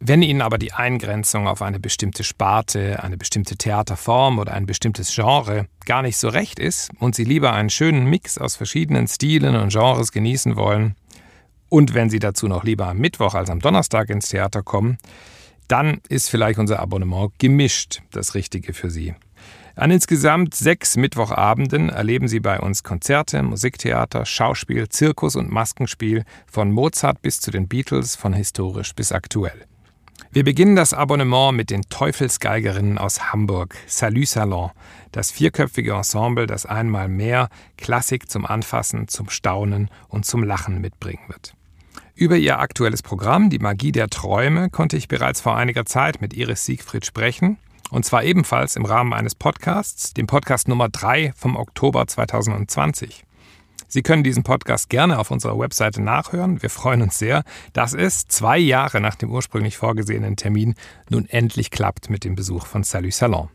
Wenn 0.00 0.22
Ihnen 0.22 0.40
aber 0.40 0.56
die 0.56 0.72
Eingrenzung 0.72 1.46
auf 1.46 1.60
eine 1.60 1.80
bestimmte 1.80 2.24
Sparte, 2.24 3.02
eine 3.02 3.18
bestimmte 3.18 3.56
Theaterform 3.56 4.38
oder 4.38 4.54
ein 4.54 4.66
bestimmtes 4.66 5.14
Genre 5.14 5.66
gar 5.84 6.02
nicht 6.02 6.16
so 6.16 6.28
recht 6.28 6.58
ist 6.58 6.90
und 6.98 7.14
Sie 7.14 7.24
lieber 7.24 7.52
einen 7.52 7.70
schönen 7.70 8.06
Mix 8.06 8.38
aus 8.38 8.56
verschiedenen 8.56 9.06
Stilen 9.06 9.54
und 9.54 9.70
Genres 9.70 10.12
genießen 10.12 10.56
wollen, 10.56 10.94
und 11.74 11.92
wenn 11.92 12.08
Sie 12.08 12.20
dazu 12.20 12.46
noch 12.46 12.62
lieber 12.62 12.86
am 12.86 12.98
Mittwoch 12.98 13.34
als 13.34 13.50
am 13.50 13.58
Donnerstag 13.58 14.08
ins 14.08 14.28
Theater 14.28 14.62
kommen, 14.62 14.96
dann 15.66 16.00
ist 16.08 16.30
vielleicht 16.30 16.60
unser 16.60 16.78
Abonnement 16.78 17.32
gemischt 17.40 18.00
das 18.12 18.36
Richtige 18.36 18.72
für 18.72 18.90
Sie. 18.90 19.16
An 19.74 19.90
insgesamt 19.90 20.54
sechs 20.54 20.96
Mittwochabenden 20.96 21.88
erleben 21.88 22.28
Sie 22.28 22.38
bei 22.38 22.60
uns 22.60 22.84
Konzerte, 22.84 23.42
Musiktheater, 23.42 24.24
Schauspiel, 24.24 24.88
Zirkus 24.88 25.34
und 25.34 25.50
Maskenspiel 25.50 26.24
von 26.46 26.70
Mozart 26.70 27.20
bis 27.22 27.40
zu 27.40 27.50
den 27.50 27.66
Beatles, 27.66 28.14
von 28.14 28.34
historisch 28.34 28.94
bis 28.94 29.10
aktuell. 29.10 29.66
Wir 30.30 30.44
beginnen 30.44 30.76
das 30.76 30.94
Abonnement 30.94 31.56
mit 31.56 31.70
den 31.70 31.82
Teufelsgeigerinnen 31.82 32.98
aus 32.98 33.32
Hamburg, 33.32 33.74
Salut 33.88 34.28
Salon, 34.28 34.70
das 35.10 35.32
vierköpfige 35.32 35.94
Ensemble, 35.94 36.46
das 36.46 36.66
einmal 36.66 37.08
mehr 37.08 37.48
Klassik 37.76 38.30
zum 38.30 38.46
Anfassen, 38.46 39.08
zum 39.08 39.28
Staunen 39.28 39.90
und 40.06 40.24
zum 40.24 40.44
Lachen 40.44 40.80
mitbringen 40.80 41.24
wird. 41.26 41.56
Über 42.16 42.36
ihr 42.36 42.60
aktuelles 42.60 43.02
Programm, 43.02 43.50
die 43.50 43.58
Magie 43.58 43.90
der 43.90 44.08
Träume, 44.08 44.70
konnte 44.70 44.96
ich 44.96 45.08
bereits 45.08 45.40
vor 45.40 45.56
einiger 45.56 45.84
Zeit 45.84 46.20
mit 46.20 46.32
Iris 46.32 46.64
Siegfried 46.64 47.04
sprechen 47.04 47.58
und 47.90 48.04
zwar 48.04 48.22
ebenfalls 48.22 48.76
im 48.76 48.84
Rahmen 48.84 49.12
eines 49.12 49.34
Podcasts, 49.34 50.14
dem 50.14 50.28
Podcast 50.28 50.68
Nummer 50.68 50.88
3 50.88 51.32
vom 51.36 51.56
Oktober 51.56 52.06
2020. 52.06 53.24
Sie 53.88 54.02
können 54.02 54.22
diesen 54.22 54.44
Podcast 54.44 54.90
gerne 54.90 55.18
auf 55.18 55.32
unserer 55.32 55.58
Webseite 55.58 56.02
nachhören. 56.02 56.62
Wir 56.62 56.70
freuen 56.70 57.02
uns 57.02 57.18
sehr, 57.18 57.42
dass 57.72 57.94
es 57.94 58.28
zwei 58.28 58.58
Jahre 58.58 59.00
nach 59.00 59.16
dem 59.16 59.30
ursprünglich 59.32 59.76
vorgesehenen 59.76 60.36
Termin 60.36 60.74
nun 61.10 61.26
endlich 61.26 61.72
klappt 61.72 62.10
mit 62.10 62.22
dem 62.22 62.36
Besuch 62.36 62.66
von 62.66 62.84
Salut 62.84 63.12
Salon. 63.12 63.48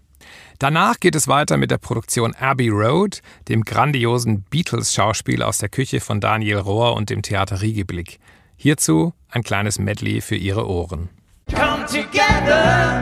Danach 0.60 1.00
geht 1.00 1.15
es 1.15 1.30
weiter 1.30 1.56
mit 1.56 1.72
der 1.72 1.78
Produktion 1.78 2.36
Abbey 2.36 2.67
Road, 2.67 3.22
dem 3.48 3.63
grandiosen 3.63 4.43
Beatles-Schauspiel 4.50 5.43
aus 5.43 5.60
der 5.60 5.69
Küche 5.69 6.02
von 6.02 6.19
Daniel 6.19 6.58
Rohr 6.58 6.95
und 6.95 7.10
dem 7.10 7.22
Theater 7.22 7.62
Riegeblick. 7.62 8.19
Hierzu 8.62 9.13
ein 9.30 9.41
kleines 9.41 9.80
Medley 9.80 10.19
für 10.19 10.36
Ihre 10.36 10.67
Ohren. 10.67 11.08
Come 11.50 11.86
together. 11.86 13.00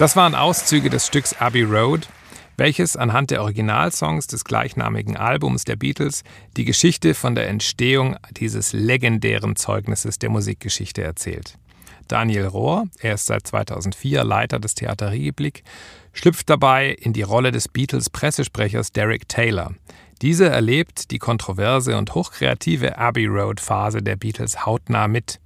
Das 0.00 0.16
waren 0.16 0.34
Auszüge 0.34 0.88
des 0.88 1.06
Stücks 1.06 1.34
Abbey 1.34 1.62
Road, 1.62 2.08
welches 2.56 2.96
anhand 2.96 3.30
der 3.30 3.42
Originalsongs 3.42 4.26
des 4.28 4.44
gleichnamigen 4.44 5.18
Albums 5.18 5.64
der 5.64 5.76
Beatles 5.76 6.24
die 6.56 6.64
Geschichte 6.64 7.12
von 7.12 7.34
der 7.34 7.48
Entstehung 7.48 8.16
dieses 8.30 8.72
legendären 8.72 9.56
Zeugnisses 9.56 10.18
der 10.18 10.30
Musikgeschichte 10.30 11.02
erzählt. 11.02 11.58
Daniel 12.08 12.46
Rohr, 12.46 12.86
er 13.00 13.12
ist 13.12 13.26
seit 13.26 13.46
2004 13.46 14.24
Leiter 14.24 14.58
des 14.58 14.74
Theater 14.74 15.12
Riegeblick, 15.12 15.64
schlüpft 16.14 16.48
dabei 16.48 16.92
in 16.92 17.12
die 17.12 17.20
Rolle 17.20 17.52
des 17.52 17.68
Beatles-Pressesprechers 17.68 18.92
Derek 18.92 19.28
Taylor. 19.28 19.74
Dieser 20.22 20.48
erlebt 20.48 21.10
die 21.10 21.18
kontroverse 21.18 21.98
und 21.98 22.14
hochkreative 22.14 22.96
Abbey 22.96 23.26
Road-Phase 23.26 24.00
der 24.00 24.16
Beatles 24.16 24.64
hautnah 24.64 25.08
mit 25.08 25.40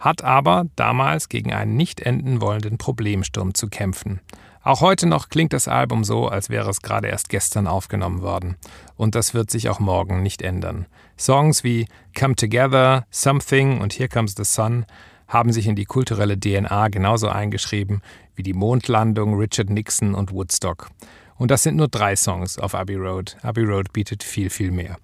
hat 0.00 0.24
aber 0.24 0.66
damals 0.74 1.28
gegen 1.28 1.52
einen 1.52 1.76
nicht 1.76 2.00
enden 2.00 2.40
wollenden 2.40 2.78
Problemsturm 2.78 3.54
zu 3.54 3.68
kämpfen. 3.68 4.20
Auch 4.62 4.80
heute 4.80 5.06
noch 5.06 5.28
klingt 5.28 5.52
das 5.52 5.68
Album 5.68 6.04
so, 6.04 6.28
als 6.28 6.50
wäre 6.50 6.68
es 6.68 6.82
gerade 6.82 7.08
erst 7.08 7.28
gestern 7.28 7.66
aufgenommen 7.66 8.20
worden. 8.20 8.56
Und 8.96 9.14
das 9.14 9.32
wird 9.32 9.50
sich 9.50 9.68
auch 9.68 9.80
morgen 9.80 10.22
nicht 10.22 10.42
ändern. 10.42 10.86
Songs 11.18 11.64
wie 11.64 11.86
Come 12.18 12.34
Together, 12.34 13.06
Something 13.10 13.80
und 13.80 13.98
Here 13.98 14.08
Comes 14.08 14.34
the 14.36 14.44
Sun 14.44 14.84
haben 15.28 15.52
sich 15.52 15.66
in 15.66 15.76
die 15.76 15.84
kulturelle 15.84 16.38
DNA 16.38 16.88
genauso 16.88 17.28
eingeschrieben 17.28 18.02
wie 18.34 18.42
die 18.42 18.52
Mondlandung, 18.52 19.34
Richard 19.34 19.70
Nixon 19.70 20.14
und 20.14 20.32
Woodstock. 20.32 20.88
Und 21.36 21.50
das 21.50 21.62
sind 21.62 21.76
nur 21.76 21.88
drei 21.88 22.16
Songs 22.16 22.58
auf 22.58 22.74
Abbey 22.74 22.96
Road. 22.96 23.36
Abbey 23.42 23.64
Road 23.64 23.92
bietet 23.92 24.22
viel, 24.22 24.50
viel 24.50 24.70
mehr. 24.70 24.96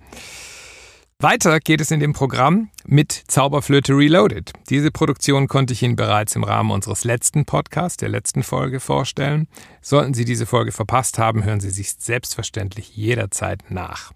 Weiter 1.22 1.60
geht 1.60 1.80
es 1.80 1.90
in 1.90 1.98
dem 1.98 2.12
Programm 2.12 2.68
mit 2.84 3.10
Zauberflöte 3.10 3.94
Reloaded. 3.94 4.52
Diese 4.68 4.90
Produktion 4.90 5.48
konnte 5.48 5.72
ich 5.72 5.82
Ihnen 5.82 5.96
bereits 5.96 6.36
im 6.36 6.44
Rahmen 6.44 6.70
unseres 6.70 7.04
letzten 7.04 7.46
Podcasts, 7.46 7.96
der 7.96 8.10
letzten 8.10 8.42
Folge, 8.42 8.80
vorstellen. 8.80 9.48
Sollten 9.80 10.12
Sie 10.12 10.26
diese 10.26 10.44
Folge 10.44 10.72
verpasst 10.72 11.18
haben, 11.18 11.42
hören 11.42 11.60
Sie 11.60 11.70
sich 11.70 11.92
selbstverständlich 11.92 12.94
jederzeit 12.98 13.70
nach. 13.70 14.12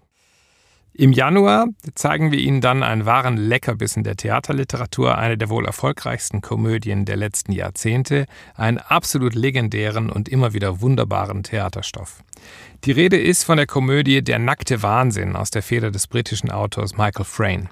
Im 0.93 1.13
Januar 1.13 1.67
zeigen 1.95 2.33
wir 2.33 2.39
Ihnen 2.39 2.59
dann 2.59 2.83
einen 2.83 3.05
wahren 3.05 3.37
Leckerbissen 3.37 4.03
der 4.03 4.17
Theaterliteratur, 4.17 5.17
eine 5.17 5.37
der 5.37 5.49
wohl 5.49 5.65
erfolgreichsten 5.65 6.41
Komödien 6.41 7.05
der 7.05 7.15
letzten 7.15 7.53
Jahrzehnte, 7.53 8.25
einen 8.55 8.77
absolut 8.77 9.33
legendären 9.33 10.09
und 10.09 10.27
immer 10.27 10.53
wieder 10.53 10.81
wunderbaren 10.81 11.43
Theaterstoff. 11.43 12.23
Die 12.83 12.91
Rede 12.91 13.17
ist 13.17 13.45
von 13.45 13.55
der 13.55 13.67
Komödie 13.67 14.21
Der 14.21 14.37
nackte 14.37 14.83
Wahnsinn 14.83 15.37
aus 15.37 15.49
der 15.49 15.63
Feder 15.63 15.91
des 15.91 16.07
britischen 16.07 16.51
Autors 16.51 16.97
Michael 16.97 17.25
Frayn. 17.25 17.69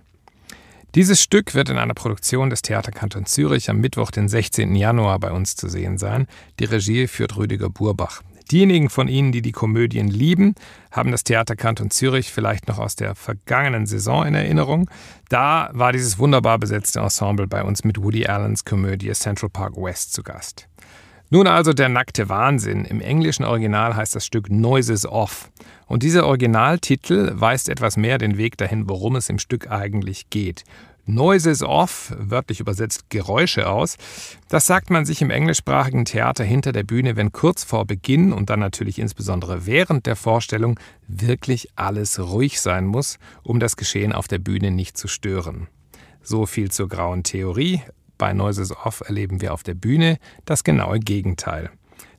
Dieses 0.95 1.21
Stück 1.21 1.53
wird 1.53 1.69
in 1.69 1.77
einer 1.77 1.93
Produktion 1.93 2.49
des 2.49 2.61
Theaterkanton 2.61 3.25
Zürich 3.25 3.69
am 3.69 3.77
Mittwoch, 3.79 4.11
den 4.11 4.29
16. 4.29 4.75
Januar 4.75 5.19
bei 5.19 5.31
uns 5.31 5.55
zu 5.57 5.67
sehen 5.67 5.97
sein. 5.97 6.25
Die 6.59 6.65
Regie 6.65 7.07
führt 7.07 7.35
Rüdiger 7.35 7.69
Burbach. 7.69 8.21
Diejenigen 8.51 8.89
von 8.89 9.07
Ihnen, 9.07 9.31
die 9.31 9.41
die 9.41 9.51
Komödien 9.51 10.07
lieben, 10.07 10.55
haben 10.91 11.11
das 11.11 11.23
Theaterkanton 11.23 11.91
Zürich 11.91 12.31
vielleicht 12.31 12.67
noch 12.67 12.79
aus 12.79 12.95
der 12.95 13.13
vergangenen 13.13 13.85
Saison 13.85 14.25
in 14.25 14.33
Erinnerung. 14.33 14.89
Da 15.29 15.69
war 15.73 15.91
dieses 15.91 16.17
wunderbar 16.17 16.57
besetzte 16.57 16.99
Ensemble 16.99 17.47
bei 17.47 17.63
uns 17.63 17.83
mit 17.83 18.01
Woody 18.01 18.25
Allens 18.25 18.65
Komödie 18.65 19.11
Central 19.11 19.49
Park 19.49 19.75
West 19.77 20.13
zu 20.13 20.23
Gast. 20.23 20.67
Nun 21.31 21.45
also 21.45 21.73
der 21.73 21.89
nackte 21.89 22.27
Wahnsinn. 22.27 22.85
Im 22.85 23.01
englischen 23.01 23.45
Original 23.45 23.95
heißt 23.95 24.15
das 24.15 24.25
Stück 24.25 24.49
Noises 24.49 25.05
Off. 25.05 25.51
Und 25.85 26.01
dieser 26.01 26.25
Originaltitel 26.25 27.33
weist 27.35 27.69
etwas 27.69 27.97
mehr 27.97 28.17
den 28.17 28.37
Weg 28.37 28.57
dahin, 28.57 28.89
worum 28.89 29.15
es 29.15 29.29
im 29.29 29.37
Stück 29.37 29.69
eigentlich 29.69 30.31
geht. 30.31 30.63
Noises 31.13 31.63
off, 31.63 32.13
wörtlich 32.17 32.59
übersetzt 32.59 33.09
Geräusche 33.09 33.67
aus. 33.67 33.97
Das 34.47 34.67
sagt 34.67 34.89
man 34.89 35.05
sich 35.05 35.21
im 35.21 35.31
englischsprachigen 35.31 36.05
Theater 36.05 36.43
hinter 36.43 36.71
der 36.71 36.83
Bühne, 36.83 37.15
wenn 37.15 37.31
kurz 37.31 37.63
vor 37.63 37.85
Beginn 37.85 38.31
und 38.31 38.49
dann 38.49 38.59
natürlich 38.59 38.99
insbesondere 38.99 39.65
während 39.65 40.05
der 40.05 40.15
Vorstellung 40.15 40.79
wirklich 41.07 41.69
alles 41.75 42.19
ruhig 42.19 42.61
sein 42.61 42.85
muss, 42.85 43.17
um 43.43 43.59
das 43.59 43.75
Geschehen 43.75 44.13
auf 44.13 44.27
der 44.27 44.39
Bühne 44.39 44.71
nicht 44.71 44.97
zu 44.97 45.07
stören. 45.07 45.67
So 46.21 46.45
viel 46.45 46.69
zur 46.69 46.87
grauen 46.87 47.23
Theorie. 47.23 47.81
Bei 48.17 48.33
Noises 48.33 48.75
Off 48.75 49.01
erleben 49.01 49.41
wir 49.41 49.53
auf 49.53 49.63
der 49.63 49.73
Bühne 49.73 50.17
das 50.45 50.63
genaue 50.63 50.99
Gegenteil. 50.99 51.71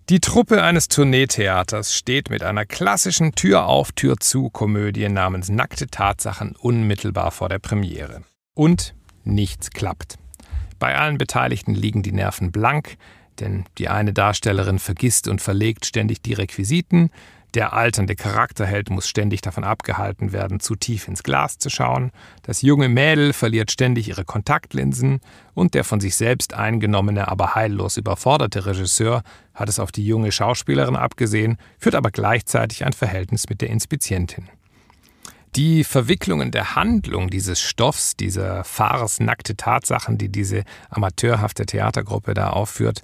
Die 0.08 0.18
Truppe 0.18 0.64
eines 0.64 0.88
Tourneetheaters 0.88 1.94
steht 1.94 2.30
mit 2.30 2.42
einer 2.42 2.66
klassischen 2.66 3.36
Tür 3.36 3.66
auf, 3.66 3.92
Tür 3.92 4.16
zu 4.16 4.50
Komödie 4.50 5.08
namens 5.08 5.48
Nackte 5.48 5.86
Tatsachen 5.86 6.56
unmittelbar 6.56 7.30
vor 7.30 7.48
der 7.48 7.60
Premiere. 7.60 8.22
Und 8.60 8.94
nichts 9.24 9.70
klappt. 9.70 10.18
Bei 10.78 10.94
allen 10.98 11.16
Beteiligten 11.16 11.74
liegen 11.74 12.02
die 12.02 12.12
Nerven 12.12 12.52
blank, 12.52 12.98
denn 13.38 13.64
die 13.78 13.88
eine 13.88 14.12
Darstellerin 14.12 14.78
vergisst 14.78 15.28
und 15.28 15.40
verlegt 15.40 15.86
ständig 15.86 16.20
die 16.20 16.34
Requisiten, 16.34 17.08
der 17.54 17.72
alternde 17.72 18.16
Charakterheld 18.16 18.90
muss 18.90 19.08
ständig 19.08 19.40
davon 19.40 19.64
abgehalten 19.64 20.32
werden, 20.32 20.60
zu 20.60 20.76
tief 20.76 21.08
ins 21.08 21.22
Glas 21.22 21.56
zu 21.56 21.70
schauen, 21.70 22.10
das 22.42 22.60
junge 22.60 22.90
Mädel 22.90 23.32
verliert 23.32 23.70
ständig 23.70 24.08
ihre 24.08 24.26
Kontaktlinsen 24.26 25.20
und 25.54 25.72
der 25.72 25.82
von 25.82 26.00
sich 26.00 26.14
selbst 26.14 26.52
eingenommene, 26.52 27.28
aber 27.28 27.54
heillos 27.54 27.96
überforderte 27.96 28.66
Regisseur 28.66 29.22
hat 29.54 29.70
es 29.70 29.78
auf 29.78 29.90
die 29.90 30.06
junge 30.06 30.32
Schauspielerin 30.32 30.96
abgesehen, 30.96 31.56
führt 31.78 31.94
aber 31.94 32.10
gleichzeitig 32.10 32.84
ein 32.84 32.92
Verhältnis 32.92 33.48
mit 33.48 33.62
der 33.62 33.70
Inspizientin. 33.70 34.50
Die 35.56 35.82
Verwicklungen 35.82 36.52
der 36.52 36.76
Handlung 36.76 37.28
dieses 37.28 37.60
Stoffs, 37.60 38.14
dieser 38.14 38.62
Farce 38.62 39.18
nackte 39.18 39.56
Tatsachen, 39.56 40.16
die 40.16 40.28
diese 40.28 40.62
amateurhafte 40.90 41.66
Theatergruppe 41.66 42.34
da 42.34 42.50
aufführt, 42.50 43.02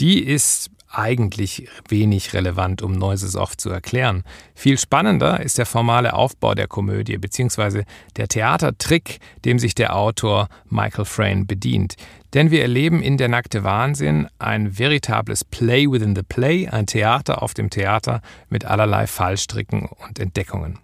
die 0.00 0.24
ist 0.24 0.70
eigentlich 0.88 1.68
wenig 1.88 2.32
relevant, 2.32 2.82
um 2.82 2.92
Noises 2.92 3.36
oft 3.36 3.60
zu 3.60 3.68
erklären. 3.70 4.24
Viel 4.54 4.78
spannender 4.78 5.40
ist 5.40 5.58
der 5.58 5.66
formale 5.66 6.14
Aufbau 6.14 6.54
der 6.54 6.66
Komödie 6.66 7.18
bzw. 7.18 7.84
der 8.16 8.28
Theatertrick, 8.28 9.18
dem 9.44 9.58
sich 9.58 9.74
der 9.74 9.94
Autor 9.94 10.48
Michael 10.68 11.04
Frayn 11.04 11.46
bedient. 11.46 11.96
Denn 12.34 12.50
wir 12.50 12.62
erleben 12.62 13.02
in 13.02 13.18
Der 13.18 13.28
nackte 13.28 13.64
Wahnsinn 13.64 14.28
ein 14.38 14.78
veritables 14.78 15.44
Play 15.44 15.90
within 15.90 16.16
the 16.16 16.22
Play, 16.22 16.68
ein 16.68 16.86
Theater 16.86 17.42
auf 17.42 17.52
dem 17.52 17.68
Theater 17.68 18.22
mit 18.48 18.64
allerlei 18.64 19.06
Fallstricken 19.06 19.86
und 19.86 20.18
Entdeckungen. 20.18 20.78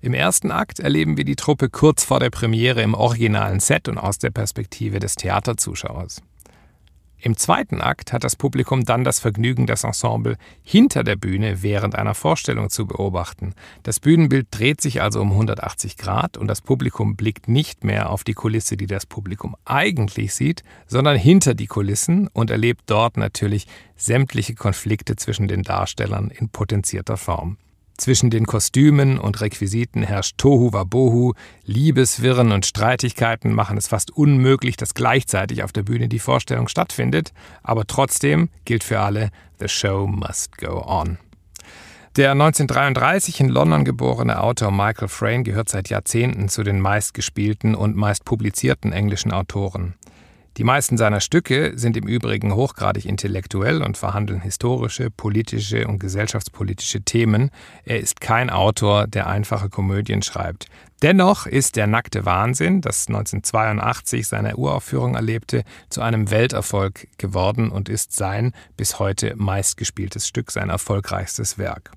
Im 0.00 0.14
ersten 0.14 0.50
Akt 0.50 0.78
erleben 0.78 1.16
wir 1.16 1.24
die 1.24 1.36
Truppe 1.36 1.68
kurz 1.68 2.04
vor 2.04 2.20
der 2.20 2.30
Premiere 2.30 2.82
im 2.82 2.94
originalen 2.94 3.60
Set 3.60 3.88
und 3.88 3.98
aus 3.98 4.18
der 4.18 4.30
Perspektive 4.30 4.98
des 4.98 5.14
Theaterzuschauers. 5.14 6.22
Im 7.18 7.36
zweiten 7.36 7.80
Akt 7.80 8.12
hat 8.12 8.24
das 8.24 8.36
Publikum 8.36 8.84
dann 8.84 9.02
das 9.02 9.18
Vergnügen, 9.18 9.66
das 9.66 9.84
Ensemble 9.84 10.36
hinter 10.62 11.02
der 11.02 11.16
Bühne 11.16 11.62
während 11.62 11.96
einer 11.96 12.14
Vorstellung 12.14 12.68
zu 12.68 12.86
beobachten. 12.86 13.54
Das 13.82 14.00
Bühnenbild 14.00 14.48
dreht 14.50 14.82
sich 14.82 15.00
also 15.00 15.22
um 15.22 15.32
180 15.32 15.96
Grad 15.96 16.36
und 16.36 16.46
das 16.46 16.60
Publikum 16.60 17.16
blickt 17.16 17.48
nicht 17.48 17.84
mehr 17.84 18.10
auf 18.10 18.22
die 18.22 18.34
Kulisse, 18.34 18.76
die 18.76 18.86
das 18.86 19.06
Publikum 19.06 19.56
eigentlich 19.64 20.34
sieht, 20.34 20.62
sondern 20.86 21.16
hinter 21.16 21.54
die 21.54 21.66
Kulissen 21.66 22.28
und 22.28 22.50
erlebt 22.50 22.82
dort 22.86 23.16
natürlich 23.16 23.66
sämtliche 23.96 24.54
Konflikte 24.54 25.16
zwischen 25.16 25.48
den 25.48 25.62
Darstellern 25.62 26.30
in 26.30 26.50
potenzierter 26.50 27.16
Form. 27.16 27.56
Zwischen 27.96 28.28
den 28.28 28.46
Kostümen 28.46 29.18
und 29.18 29.40
Requisiten 29.40 30.02
herrscht 30.02 30.36
Tohu 30.36 30.72
Wabohu, 30.72 31.32
Liebeswirren 31.64 32.52
und 32.52 32.66
Streitigkeiten 32.66 33.54
machen 33.54 33.78
es 33.78 33.88
fast 33.88 34.10
unmöglich, 34.10 34.76
dass 34.76 34.94
gleichzeitig 34.94 35.62
auf 35.62 35.72
der 35.72 35.82
Bühne 35.82 36.08
die 36.08 36.18
Vorstellung 36.18 36.68
stattfindet, 36.68 37.32
aber 37.62 37.86
trotzdem 37.86 38.50
gilt 38.66 38.84
für 38.84 39.00
alle, 39.00 39.30
the 39.58 39.68
show 39.68 40.06
must 40.06 40.58
go 40.58 40.84
on. 40.86 41.18
Der 42.16 42.32
1933 42.32 43.40
in 43.40 43.48
London 43.48 43.84
geborene 43.84 44.42
Autor 44.42 44.70
Michael 44.70 45.08
Frayn 45.08 45.44
gehört 45.44 45.68
seit 45.68 45.90
Jahrzehnten 45.90 46.48
zu 46.48 46.62
den 46.62 46.80
meistgespielten 46.80 47.74
und 47.74 47.94
meist 47.94 48.24
publizierten 48.24 48.92
englischen 48.92 49.32
Autoren. 49.32 49.94
Die 50.56 50.64
meisten 50.64 50.96
seiner 50.96 51.20
Stücke 51.20 51.72
sind 51.76 51.98
im 51.98 52.08
Übrigen 52.08 52.54
hochgradig 52.54 53.04
intellektuell 53.04 53.82
und 53.82 53.98
verhandeln 53.98 54.40
historische, 54.40 55.10
politische 55.10 55.86
und 55.86 55.98
gesellschaftspolitische 55.98 57.02
Themen. 57.02 57.50
Er 57.84 58.00
ist 58.00 58.22
kein 58.22 58.48
Autor, 58.48 59.06
der 59.06 59.26
einfache 59.26 59.68
Komödien 59.68 60.22
schreibt. 60.22 60.68
Dennoch 61.02 61.44
ist 61.44 61.76
Der 61.76 61.86
nackte 61.86 62.24
Wahnsinn, 62.24 62.80
das 62.80 63.06
1982 63.06 64.26
seine 64.26 64.56
Uraufführung 64.56 65.14
erlebte, 65.14 65.62
zu 65.90 66.00
einem 66.00 66.30
Welterfolg 66.30 67.06
geworden 67.18 67.68
und 67.68 67.90
ist 67.90 68.14
sein 68.14 68.52
bis 68.78 68.98
heute 68.98 69.36
meistgespieltes 69.36 70.26
Stück, 70.26 70.50
sein 70.50 70.70
erfolgreichstes 70.70 71.58
Werk. 71.58 71.90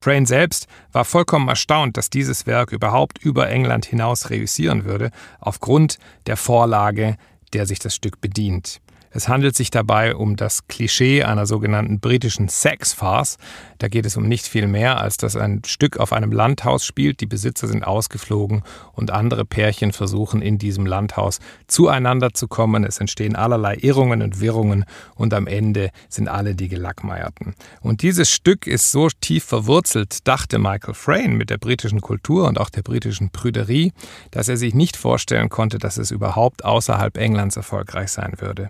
Crane 0.00 0.24
selbst 0.24 0.66
war 0.92 1.04
vollkommen 1.04 1.48
erstaunt, 1.48 1.98
dass 1.98 2.08
dieses 2.08 2.46
Werk 2.46 2.72
überhaupt 2.72 3.18
über 3.18 3.50
England 3.50 3.84
hinaus 3.84 4.30
reüssieren 4.30 4.84
würde, 4.84 5.10
aufgrund 5.40 5.98
der 6.26 6.36
Vorlage 6.36 7.16
der 7.52 7.66
sich 7.66 7.78
das 7.78 7.94
Stück 7.94 8.20
bedient. 8.20 8.80
Es 9.16 9.28
handelt 9.28 9.56
sich 9.56 9.70
dabei 9.70 10.14
um 10.14 10.36
das 10.36 10.68
Klischee 10.68 11.22
einer 11.22 11.46
sogenannten 11.46 12.00
britischen 12.00 12.50
Sex-Farce. 12.50 13.38
Da 13.78 13.88
geht 13.88 14.04
es 14.04 14.18
um 14.18 14.28
nicht 14.28 14.46
viel 14.46 14.66
mehr, 14.66 15.00
als 15.00 15.16
dass 15.16 15.36
ein 15.36 15.62
Stück 15.64 15.96
auf 15.96 16.12
einem 16.12 16.32
Landhaus 16.32 16.84
spielt, 16.84 17.22
die 17.22 17.26
Besitzer 17.26 17.66
sind 17.66 17.82
ausgeflogen 17.82 18.62
und 18.92 19.10
andere 19.10 19.46
Pärchen 19.46 19.94
versuchen 19.94 20.42
in 20.42 20.58
diesem 20.58 20.84
Landhaus 20.84 21.38
zueinander 21.66 22.34
zu 22.34 22.46
kommen. 22.46 22.84
Es 22.84 22.98
entstehen 22.98 23.36
allerlei 23.36 23.76
Irrungen 23.76 24.20
und 24.20 24.40
Wirrungen 24.42 24.84
und 25.14 25.32
am 25.32 25.46
Ende 25.46 25.92
sind 26.10 26.28
alle 26.28 26.54
die 26.54 26.68
Gelackmeierten. 26.68 27.54
Und 27.80 28.02
dieses 28.02 28.30
Stück 28.30 28.66
ist 28.66 28.92
so 28.92 29.08
tief 29.08 29.44
verwurzelt, 29.44 30.28
dachte 30.28 30.58
Michael 30.58 30.92
Frayn 30.92 31.38
mit 31.38 31.48
der 31.48 31.56
britischen 31.56 32.02
Kultur 32.02 32.48
und 32.48 32.60
auch 32.60 32.68
der 32.68 32.82
britischen 32.82 33.30
Prüderie, 33.30 33.94
dass 34.30 34.48
er 34.48 34.58
sich 34.58 34.74
nicht 34.74 34.98
vorstellen 34.98 35.48
konnte, 35.48 35.78
dass 35.78 35.96
es 35.96 36.10
überhaupt 36.10 36.66
außerhalb 36.66 37.16
Englands 37.16 37.56
erfolgreich 37.56 38.10
sein 38.10 38.34
würde. 38.40 38.68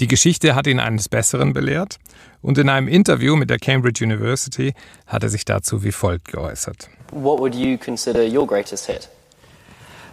Die 0.00 0.06
Geschichte 0.06 0.54
hat 0.54 0.66
ihn 0.66 0.80
eines 0.80 1.08
Besseren 1.08 1.52
belehrt 1.52 1.98
und 2.40 2.58
in 2.58 2.68
einem 2.68 2.88
Interview 2.88 3.36
mit 3.36 3.50
der 3.50 3.58
Cambridge 3.58 4.04
University 4.04 4.74
hat 5.06 5.22
er 5.22 5.28
sich 5.28 5.44
dazu 5.44 5.84
wie 5.84 5.92
folgt 5.92 6.32
geäußert. 6.32 6.88
What 7.12 7.38
would 7.38 7.54
you 7.54 7.76
consider 7.78 8.22
your 8.24 8.46
greatest 8.46 8.86
hit? 8.86 9.08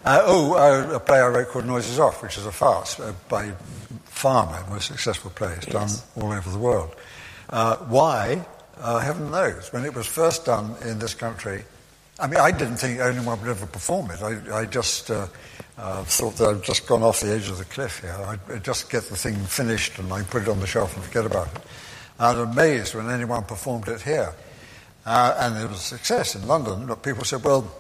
Uh, 0.06 0.22
oh, 0.28 0.54
uh, 0.54 0.96
a 0.96 1.00
play 1.00 1.20
I 1.20 1.28
wrote 1.28 1.50
called 1.50 1.66
Noises 1.66 2.00
Off, 2.00 2.24
which 2.24 2.38
is 2.38 2.46
a 2.46 2.52
farce 2.52 3.00
uh, 3.00 3.14
by 3.28 3.52
far 4.06 4.46
my 4.46 4.74
most 4.74 4.88
successful 4.88 5.32
play. 5.32 5.54
It's 5.58 5.68
yes. 5.68 5.74
done 5.74 6.24
all 6.24 6.32
over 6.32 6.50
the 6.50 6.58
world. 6.58 6.96
Uh, 7.50 7.76
why? 7.88 8.46
Uh, 8.80 9.00
heaven 9.00 9.30
knows. 9.30 9.74
When 9.74 9.84
it 9.84 9.94
was 9.94 10.08
first 10.08 10.46
done 10.46 10.76
in 10.86 11.00
this 11.00 11.14
country, 11.14 11.64
I 12.20 12.28
mean, 12.28 12.40
I 12.40 12.52
didn't 12.52 12.78
think 12.78 13.00
anyone 13.00 13.40
would 13.40 13.50
ever 13.50 13.66
perform 13.66 14.12
it. 14.12 14.22
I, 14.22 14.60
I 14.60 14.66
just 14.66 15.10
uh, 15.10 15.28
uh, 15.78 16.04
thought 16.04 16.36
that 16.36 16.50
I'd 16.50 16.64
just 16.64 16.86
gone 16.86 17.02
off 17.02 17.22
the 17.22 17.32
edge 17.32 17.50
of 17.50 17.58
the 17.58 17.66
cliff 17.66 18.02
here. 18.02 18.40
I'd 18.50 18.64
just 18.64 18.90
get 18.90 19.04
the 19.04 19.16
thing 19.16 19.36
finished 19.36 19.98
and 20.00 20.12
I'd 20.12 20.30
put 20.30 20.42
it 20.44 20.50
on 20.50 20.60
the 20.60 20.68
shelf 20.68 20.96
and 20.96 21.04
forget 21.06 21.26
about 21.26 21.48
it. 21.56 21.62
I 22.20 22.34
was 22.34 22.50
amazed 22.50 22.96
when 22.96 23.10
anyone 23.10 23.44
performed 23.46 23.88
it 23.88 24.02
here. 24.02 24.34
Uh, 25.06 25.36
and 25.40 25.58
it 25.58 25.70
was 25.70 25.78
a 25.78 25.82
success 25.82 26.36
in 26.36 26.46
London. 26.46 26.86
But 26.86 27.02
people 27.04 27.24
said, 27.24 27.44
well, 27.44 27.72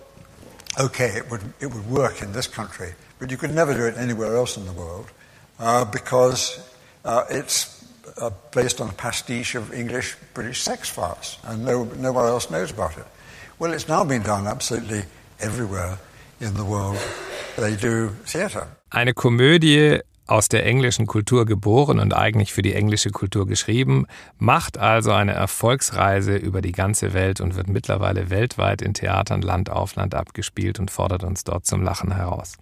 okay, 0.80 1.10
it 1.18 1.30
would, 1.30 1.42
it 1.60 1.68
would 1.68 1.90
work 1.90 2.22
in 2.22 2.32
this 2.32 2.48
country, 2.48 2.94
but 3.20 3.30
you 3.30 3.38
could 3.38 3.54
never 3.54 3.74
do 3.74 3.86
it 3.86 3.98
anywhere 3.98 4.36
else 4.38 4.56
in 4.56 4.66
the 4.66 4.74
world 4.74 5.12
uh, 5.60 5.84
because 5.84 6.66
uh, 7.04 7.26
it's 7.30 7.86
uh, 8.18 8.30
based 8.52 8.80
on 8.80 8.90
a 8.90 8.94
pastiche 8.94 9.56
of 9.56 9.74
English 9.74 10.16
British 10.34 10.62
sex 10.62 10.90
farce, 10.90 11.38
and 11.44 11.66
no, 11.66 11.84
no 11.84 12.12
one 12.12 12.26
else 12.26 12.50
knows 12.50 12.72
about 12.72 12.98
it. 12.98 13.06
Well, 13.60 13.74
it's 13.74 13.90
now 13.90 14.06
been 14.06 14.24
done 14.24 14.48
absolutely 14.48 15.04
everywhere 15.42 15.98
in 16.40 16.56
the 16.56 16.64
world. 16.64 16.98
They 17.58 17.76
do 17.76 18.12
theater. 18.26 18.68
Eine 18.90 19.14
Komödie 19.14 20.00
aus 20.28 20.48
der 20.48 20.66
englischen 20.66 21.08
Kultur 21.08 21.46
geboren 21.46 22.00
und 22.00 22.14
eigentlich 22.14 22.54
für 22.54 22.62
die 22.62 22.74
englische 22.74 23.10
Kultur 23.10 23.46
geschrieben, 23.48 24.06
macht 24.38 24.78
also 24.78 25.12
eine 25.12 25.34
Erfolgsreise 25.34 26.38
über 26.38 26.62
die 26.62 26.72
ganze 26.72 27.14
Welt 27.14 27.42
und 27.42 27.56
wird 27.56 27.68
mittlerweile 27.68 28.30
weltweit 28.30 28.82
in 28.82 28.94
Theatern 28.94 29.42
Land 29.42 29.70
auf 29.70 29.96
Land 29.96 30.16
abgespielt 30.16 30.80
und 30.80 30.90
fordert 30.90 31.24
uns 31.26 31.44
dort 31.44 31.66
zum 31.66 31.82
Lachen 31.82 32.16
heraus. 32.16 32.54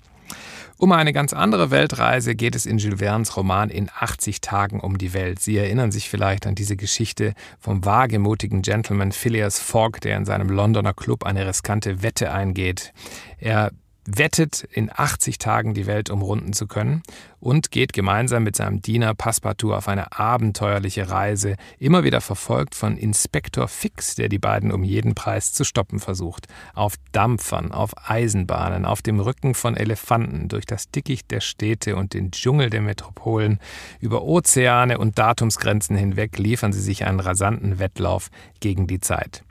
Um 0.79 0.91
eine 0.91 1.11
ganz 1.11 1.33
andere 1.33 1.71
Weltreise 1.71 2.35
geht 2.35 2.55
es 2.55 2.67
in 2.67 2.77
Jules 2.77 2.99
Verne's 2.99 3.35
Roman 3.35 3.71
in 3.71 3.89
80 3.99 4.41
Tagen 4.41 4.79
um 4.79 4.99
die 4.99 5.11
Welt. 5.13 5.39
Sie 5.39 5.57
erinnern 5.57 5.91
sich 5.91 6.07
vielleicht 6.07 6.45
an 6.45 6.53
diese 6.53 6.75
Geschichte 6.75 7.33
vom 7.59 7.83
wagemutigen 7.83 8.61
Gentleman 8.61 9.11
Phileas 9.11 9.59
Fogg, 9.59 9.99
der 10.01 10.17
in 10.17 10.25
seinem 10.25 10.49
Londoner 10.49 10.93
Club 10.93 11.25
eine 11.25 11.47
riskante 11.47 12.03
Wette 12.03 12.31
eingeht. 12.31 12.93
Er 13.39 13.71
wettet, 14.07 14.63
in 14.71 14.89
80 14.93 15.37
Tagen 15.37 15.73
die 15.73 15.85
Welt 15.85 16.09
umrunden 16.09 16.53
zu 16.53 16.65
können 16.65 17.03
und 17.39 17.71
geht 17.71 17.91
gemeinsam 17.91 18.43
mit 18.43 18.55
seinem 18.55 18.81
Diener 18.81 19.13
Passepartout 19.13 19.73
auf 19.73 19.89
eine 19.89 20.17
abenteuerliche 20.17 21.09
Reise, 21.09 21.55
immer 21.77 22.05
wieder 22.05 22.21
verfolgt 22.21 22.73
von 22.73 22.97
Inspektor 22.97 23.67
Fix, 23.67 24.15
der 24.15 24.29
die 24.29 24.39
beiden 24.39 24.71
um 24.71 24.83
jeden 24.83 25.13
Preis 25.13 25.51
zu 25.51 25.65
stoppen 25.65 25.99
versucht. 25.99 26.47
Auf 26.73 26.93
Dampfern, 27.11 27.73
auf 27.73 27.91
Eisenbahnen, 28.09 28.85
auf 28.85 29.01
dem 29.01 29.19
Rücken 29.19 29.53
von 29.53 29.75
Elefanten, 29.75 30.47
durch 30.47 30.65
das 30.65 30.89
Dickicht 30.89 31.29
der 31.29 31.41
Städte 31.41 31.97
und 31.97 32.13
den 32.13 32.31
Dschungel 32.31 32.69
der 32.69 32.81
Metropolen, 32.81 33.59
über 33.99 34.23
Ozeane 34.23 34.97
und 34.97 35.19
Datumsgrenzen 35.19 35.97
hinweg 35.97 36.37
liefern 36.37 36.71
sie 36.71 36.81
sich 36.81 37.05
einen 37.05 37.19
rasanten 37.19 37.77
Wettlauf 37.77 38.29
gegen 38.61 38.87
die 38.87 39.01
Zeit. 39.01 39.43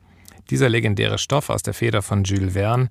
Dieser 0.49 0.69
legendäre 0.69 1.19
Stoff 1.19 1.51
aus 1.51 1.63
der 1.63 1.75
Feder 1.75 2.03
von 2.03 2.25
Jules 2.25 2.55
Verne 2.55 2.89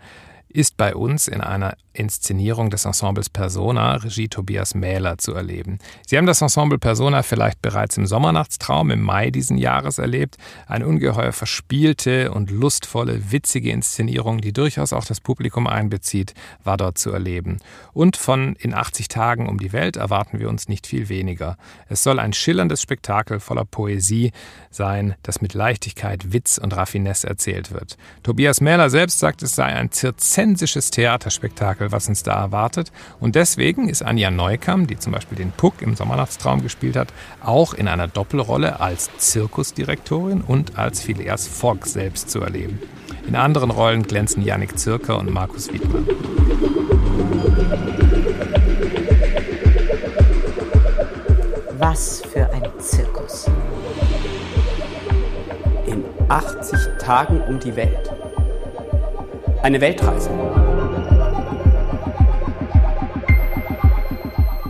ist 0.49 0.77
bei 0.77 0.95
uns 0.95 1.27
in 1.27 1.41
einer 1.41 1.75
Inszenierung 1.95 2.69
des 2.69 2.85
Ensembles 2.85 3.29
Persona, 3.29 3.95
Regie 3.95 4.27
Tobias 4.27 4.75
Mähler, 4.75 5.17
zu 5.17 5.33
erleben. 5.33 5.79
Sie 6.05 6.17
haben 6.17 6.25
das 6.25 6.41
Ensemble 6.41 6.77
Persona 6.77 7.23
vielleicht 7.23 7.61
bereits 7.61 7.97
im 7.97 8.05
Sommernachtstraum 8.05 8.91
im 8.91 9.01
Mai 9.01 9.31
diesen 9.31 9.57
Jahres 9.57 9.97
erlebt. 9.97 10.37
Eine 10.67 10.87
ungeheuer 10.87 11.31
verspielte 11.31 12.31
und 12.31 12.51
lustvolle, 12.51 13.31
witzige 13.31 13.71
Inszenierung, 13.71 14.41
die 14.41 14.53
durchaus 14.53 14.93
auch 14.93 15.05
das 15.05 15.21
Publikum 15.21 15.67
einbezieht, 15.67 16.33
war 16.63 16.77
dort 16.77 16.97
zu 16.97 17.11
erleben. 17.11 17.59
Und 17.93 18.17
von 18.17 18.55
In 18.55 18.73
80 18.73 19.07
Tagen 19.07 19.47
um 19.47 19.57
die 19.57 19.73
Welt 19.73 19.95
erwarten 19.95 20.39
wir 20.39 20.49
uns 20.49 20.67
nicht 20.67 20.87
viel 20.87 21.09
weniger. 21.09 21.57
Es 21.89 22.03
soll 22.03 22.19
ein 22.19 22.33
schillerndes 22.33 22.81
Spektakel 22.81 23.39
voller 23.39 23.65
Poesie 23.65 24.31
sein, 24.69 25.15
das 25.23 25.41
mit 25.41 25.53
Leichtigkeit, 25.53 26.33
Witz 26.33 26.57
und 26.57 26.75
Raffinesse 26.75 27.27
erzählt 27.27 27.71
wird. 27.71 27.97
Tobias 28.23 28.61
Mähler 28.61 28.89
selbst 28.89 29.19
sagt, 29.19 29.41
es 29.43 29.55
sei 29.55 29.65
ein 29.65 29.91
zirzensisches 30.45 30.91
Theaterspektakel, 30.91 31.91
was 31.91 32.07
uns 32.07 32.21
da 32.21 32.33
erwartet. 32.33 32.91
Und 33.19 33.35
deswegen 33.35 33.89
ist 33.89 34.03
Anja 34.03 34.29
Neukam, 34.29 34.85
die 34.85 34.97
zum 34.97 35.11
Beispiel 35.11 35.37
den 35.37 35.51
Puck 35.51 35.81
im 35.81 35.95
Sommernachtstraum 35.95 36.61
gespielt 36.61 36.95
hat, 36.95 37.07
auch 37.43 37.73
in 37.73 37.87
einer 37.87 38.07
Doppelrolle 38.07 38.79
als 38.79 39.09
Zirkusdirektorin 39.17 40.41
und 40.41 40.77
als 40.77 41.01
Phileas 41.01 41.47
Fogg 41.47 41.85
selbst 41.87 42.29
zu 42.29 42.41
erleben. 42.41 42.79
In 43.27 43.35
anderen 43.35 43.71
Rollen 43.71 44.03
glänzen 44.03 44.43
Yannick 44.43 44.77
Zirker 44.77 45.17
und 45.17 45.33
Markus 45.33 45.73
Wiedmann. 45.73 46.07
Was 51.79 52.21
für 52.21 52.49
ein 52.51 52.63
Zirkus. 52.79 53.47
In 55.87 56.03
80 56.29 56.79
Tagen 56.99 57.41
um 57.41 57.59
die 57.59 57.75
Welt. 57.75 58.14
Eine 59.65 59.81
Weltreise. 59.81 60.29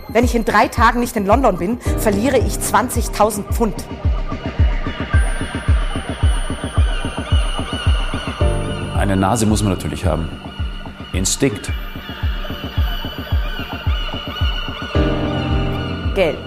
Wenn 0.08 0.24
ich 0.24 0.34
in 0.36 0.46
drei 0.46 0.70
Tagen 0.70 1.02
nicht 1.02 1.18
in 1.18 1.26
London 1.26 1.58
bin, 1.58 1.82
verliere 1.82 2.38
ich 2.38 2.54
20.000 2.54 3.44
Pfund. 3.52 3.76
Eine 8.96 9.18
Nase 9.18 9.46
muss 9.46 9.62
man 9.62 9.74
natürlich 9.74 10.06
haben. 10.06 10.30
Instinkt. 11.12 11.74
Geld. 16.16 16.38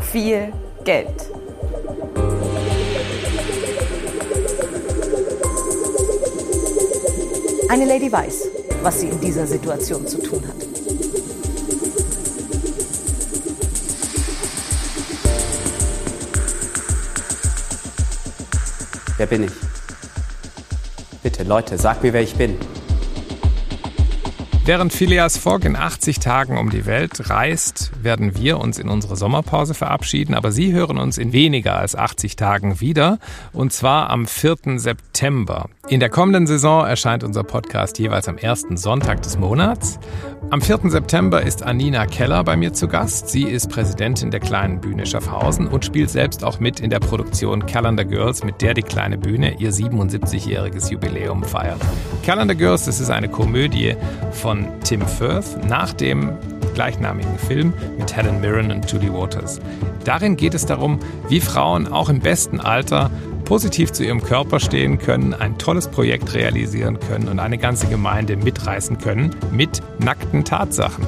Viel 0.00 0.52
Geld. 0.84 1.21
Eine 7.72 7.86
Lady 7.86 8.12
weiß, 8.12 8.48
was 8.82 9.00
sie 9.00 9.08
in 9.08 9.18
dieser 9.18 9.46
Situation 9.46 10.06
zu 10.06 10.18
tun 10.18 10.46
hat. 10.46 10.56
Wer 19.16 19.24
bin 19.24 19.44
ich? 19.44 19.52
Bitte, 21.22 21.44
Leute, 21.44 21.78
sag 21.78 22.02
mir, 22.02 22.12
wer 22.12 22.20
ich 22.20 22.34
bin. 22.34 22.58
Während 24.66 24.92
Phileas 24.92 25.38
Fogg 25.38 25.64
in 25.64 25.74
80 25.74 26.18
Tagen 26.18 26.58
um 26.58 26.68
die 26.68 26.84
Welt 26.84 27.30
reist, 27.30 27.81
werden 28.04 28.36
wir 28.36 28.58
uns 28.58 28.78
in 28.78 28.88
unsere 28.88 29.16
Sommerpause 29.16 29.74
verabschieden, 29.74 30.34
aber 30.34 30.52
Sie 30.52 30.72
hören 30.72 30.98
uns 30.98 31.18
in 31.18 31.32
weniger 31.32 31.76
als 31.76 31.94
80 31.94 32.36
Tagen 32.36 32.80
wieder, 32.80 33.18
und 33.52 33.72
zwar 33.72 34.10
am 34.10 34.26
4. 34.26 34.78
September. 34.78 35.68
In 35.88 36.00
der 36.00 36.10
kommenden 36.10 36.46
Saison 36.46 36.86
erscheint 36.86 37.24
unser 37.24 37.42
Podcast 37.42 37.98
jeweils 37.98 38.28
am 38.28 38.38
ersten 38.38 38.76
Sonntag 38.76 39.22
des 39.22 39.38
Monats. 39.38 39.98
Am 40.50 40.60
4. 40.60 40.90
September 40.90 41.42
ist 41.42 41.62
Anina 41.62 42.06
Keller 42.06 42.44
bei 42.44 42.56
mir 42.56 42.72
zu 42.72 42.88
Gast. 42.88 43.28
Sie 43.28 43.44
ist 43.44 43.68
Präsidentin 43.68 44.30
der 44.30 44.40
Kleinen 44.40 44.80
Bühne 44.80 45.06
Schaffhausen 45.06 45.66
und 45.66 45.84
spielt 45.84 46.10
selbst 46.10 46.44
auch 46.44 46.60
mit 46.60 46.80
in 46.80 46.90
der 46.90 47.00
Produktion 47.00 47.66
Calendar 47.66 48.04
Girls, 48.04 48.44
mit 48.44 48.62
der 48.62 48.74
die 48.74 48.82
Kleine 48.82 49.18
Bühne 49.18 49.56
ihr 49.58 49.72
77-jähriges 49.72 50.90
Jubiläum 50.90 51.42
feiert. 51.42 51.80
Calendar 52.24 52.54
Girls, 52.54 52.84
das 52.84 53.00
ist 53.00 53.10
eine 53.10 53.28
Komödie 53.28 53.96
von 54.30 54.66
Tim 54.84 55.02
Firth 55.02 55.64
nach 55.68 55.92
dem 55.92 56.32
gleichnamigen 56.74 57.38
Film 57.38 57.72
mit 57.98 58.14
Helen 58.16 58.40
Mirren 58.40 58.70
und 58.70 58.90
Julie 58.90 59.12
Waters. 59.12 59.60
Darin 60.04 60.36
geht 60.36 60.54
es 60.54 60.66
darum, 60.66 60.98
wie 61.28 61.40
Frauen 61.40 61.86
auch 61.86 62.08
im 62.08 62.20
besten 62.20 62.60
Alter 62.60 63.10
positiv 63.44 63.92
zu 63.92 64.04
ihrem 64.04 64.22
Körper 64.22 64.60
stehen 64.60 64.98
können, 64.98 65.34
ein 65.34 65.58
tolles 65.58 65.88
Projekt 65.88 66.34
realisieren 66.34 66.98
können 67.00 67.28
und 67.28 67.38
eine 67.38 67.58
ganze 67.58 67.86
Gemeinde 67.86 68.36
mitreißen 68.36 68.98
können 68.98 69.34
mit 69.50 69.82
nackten 69.98 70.44
Tatsachen. 70.44 71.04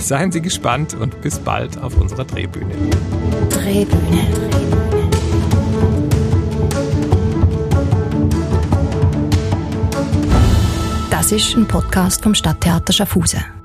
Seien 0.00 0.32
Sie 0.32 0.40
gespannt 0.42 0.94
und 0.94 1.20
bis 1.20 1.38
bald 1.38 1.78
auf 1.80 1.96
unserer 1.96 2.24
Drehbühne. 2.24 2.74
Drehbühne. 3.50 4.26
Das 11.10 11.30
ist 11.30 11.56
ein 11.56 11.68
Podcast 11.68 12.24
vom 12.24 12.34
Stadttheater 12.34 12.92
Schaffhausen. 12.92 13.61